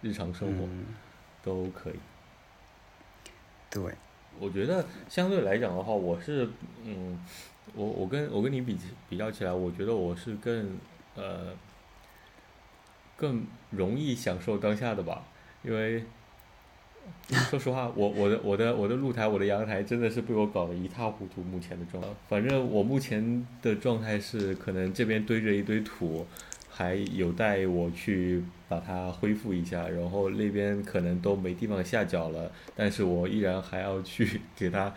[0.00, 0.66] 日常生活
[1.42, 2.00] 都可以。
[3.70, 3.94] 对，
[4.38, 6.48] 我觉得相对来讲的话，我是
[6.84, 7.18] 嗯。
[7.76, 8.76] 我我跟我跟你比
[9.08, 10.78] 比较起来，我觉得我是更
[11.16, 11.52] 呃
[13.16, 15.24] 更容易享受当下的吧，
[15.64, 16.04] 因为
[17.50, 21.42] 说实话，我我的我的我的露台我的阳台真的是被我搞得一塌糊涂。
[21.42, 26.24] 目前的状态，反正我目前的状态是，可能这边堆着一堆土，
[26.76, 34.92] 还有待我去把它恢复一下，然后那边可能都没地方下脚了，但是我依然还要去 给它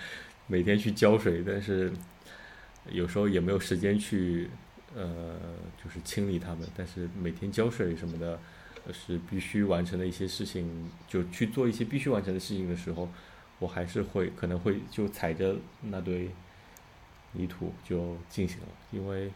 [0.47, 1.91] 每天去浇水，但是。
[2.89, 4.49] 有时候也没有时间去，
[4.95, 5.35] 呃，
[5.83, 6.65] 就是清理它们。
[6.73, 8.39] 但是每天浇水什么的，
[8.93, 10.89] 是必须完成的一些事情。
[11.05, 13.09] 就去做一些必须完成的事情的时候，
[13.59, 16.29] 我还是会可能会就踩着那堆
[17.33, 18.67] 泥土就进行了。
[18.91, 19.29] 因为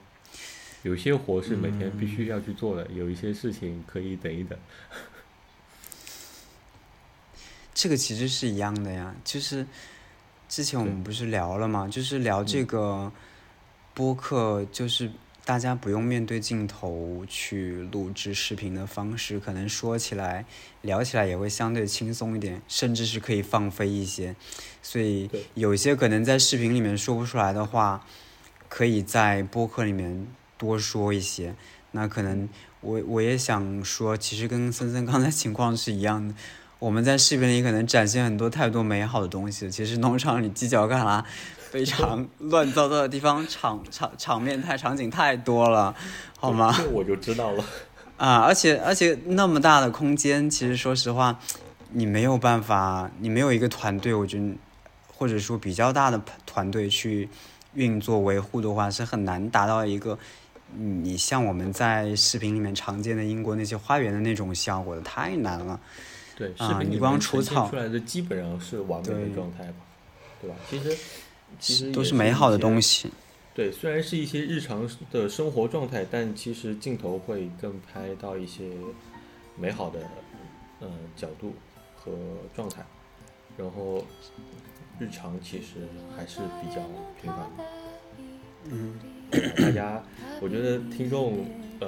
[0.83, 4.57] 有些活是每天必须要去做的，有一些事情可以等一等。
[7.73, 9.65] 这个其实是一样的呀，就是
[10.47, 11.87] 之前我们不是聊了吗？
[11.87, 13.11] 就是聊这个。
[13.93, 15.11] 播客就是
[15.43, 20.45] 大家不用面对镜头去录制视频的方式，可能说起来、
[20.81, 24.33] 聊起来也会相对轻松一点，甚至是可以放飞一些。
[24.81, 28.07] 所以有些可能在视频里面说不出来的话，
[28.69, 30.25] 可以在播客里面
[30.61, 31.55] 多说一些。
[31.91, 32.47] 那可能
[32.81, 36.35] 我我也想说，其实跟森森刚才情况是一样的。
[36.77, 41.23] 我们在视频里可能展现很多太多美好的东西，其实农场里犄角旮旯。
[41.71, 45.95] 非常 乱糟糟的地方，场场场面太场景太多了，
[46.37, 46.73] 好吗？
[46.77, 47.63] 这我就知道了。
[48.17, 51.39] 啊，而且而且那么大的空间，其实说实话，
[51.91, 54.53] 你没有办法，你没有一个团队，我觉得
[55.07, 57.29] 或者说比较大的团队去
[57.73, 60.19] 运作维护的话，是很难达到一个
[60.75, 65.79] 你像我们在视频里面常见的英国那些花园的那种效果的，太难了。
[66.35, 69.85] 对，视频你光除草出来的基本上是完美的状态吧？
[70.41, 70.55] 对吧？
[70.69, 70.97] 其实。
[71.59, 73.11] 其实都是美好的东西。
[73.53, 78.69] 对，虽然是一些日常的生活状态，但其实镜头会更拍到一些
[79.57, 79.99] 美好的
[80.79, 81.53] 呃角度
[81.97, 82.13] 和
[82.55, 82.81] 状态。
[83.57, 84.01] 然后
[84.97, 86.81] 日常其实还是比较
[87.21, 87.63] 平凡的。
[88.69, 88.97] 嗯，
[89.57, 90.03] 大家，
[90.41, 91.45] 我觉得听众
[91.79, 91.87] 呃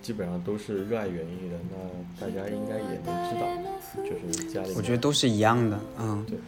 [0.00, 3.46] 基本上都是热爱园艺的，那大家应该也能知道，
[4.04, 6.24] 就是家里我觉得都是一样的，嗯。
[6.28, 6.38] 对。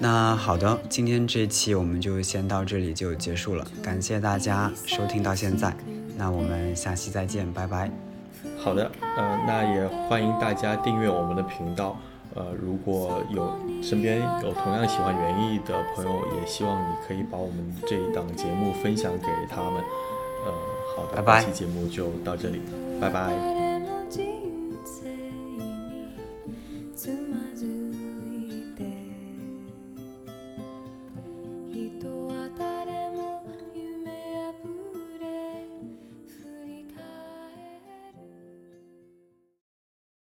[0.00, 5.76] 那好的，今天这期我们就先到这里就结束了，感谢大家收听到现在，
[6.16, 7.90] 那我们下期再见，拜拜。
[8.56, 12.00] 好的，呃，那也欢迎大家订阅我们的频道。
[12.34, 13.52] 呃，如果有
[13.82, 19.82] 身边有同样喜欢园艺的朋友，也希望你可以把我们这一档节目分享给他们。
[20.44, 20.52] 呃，
[20.96, 22.60] 好的，拜拜，这期节目就到这里，
[23.00, 23.61] 拜拜。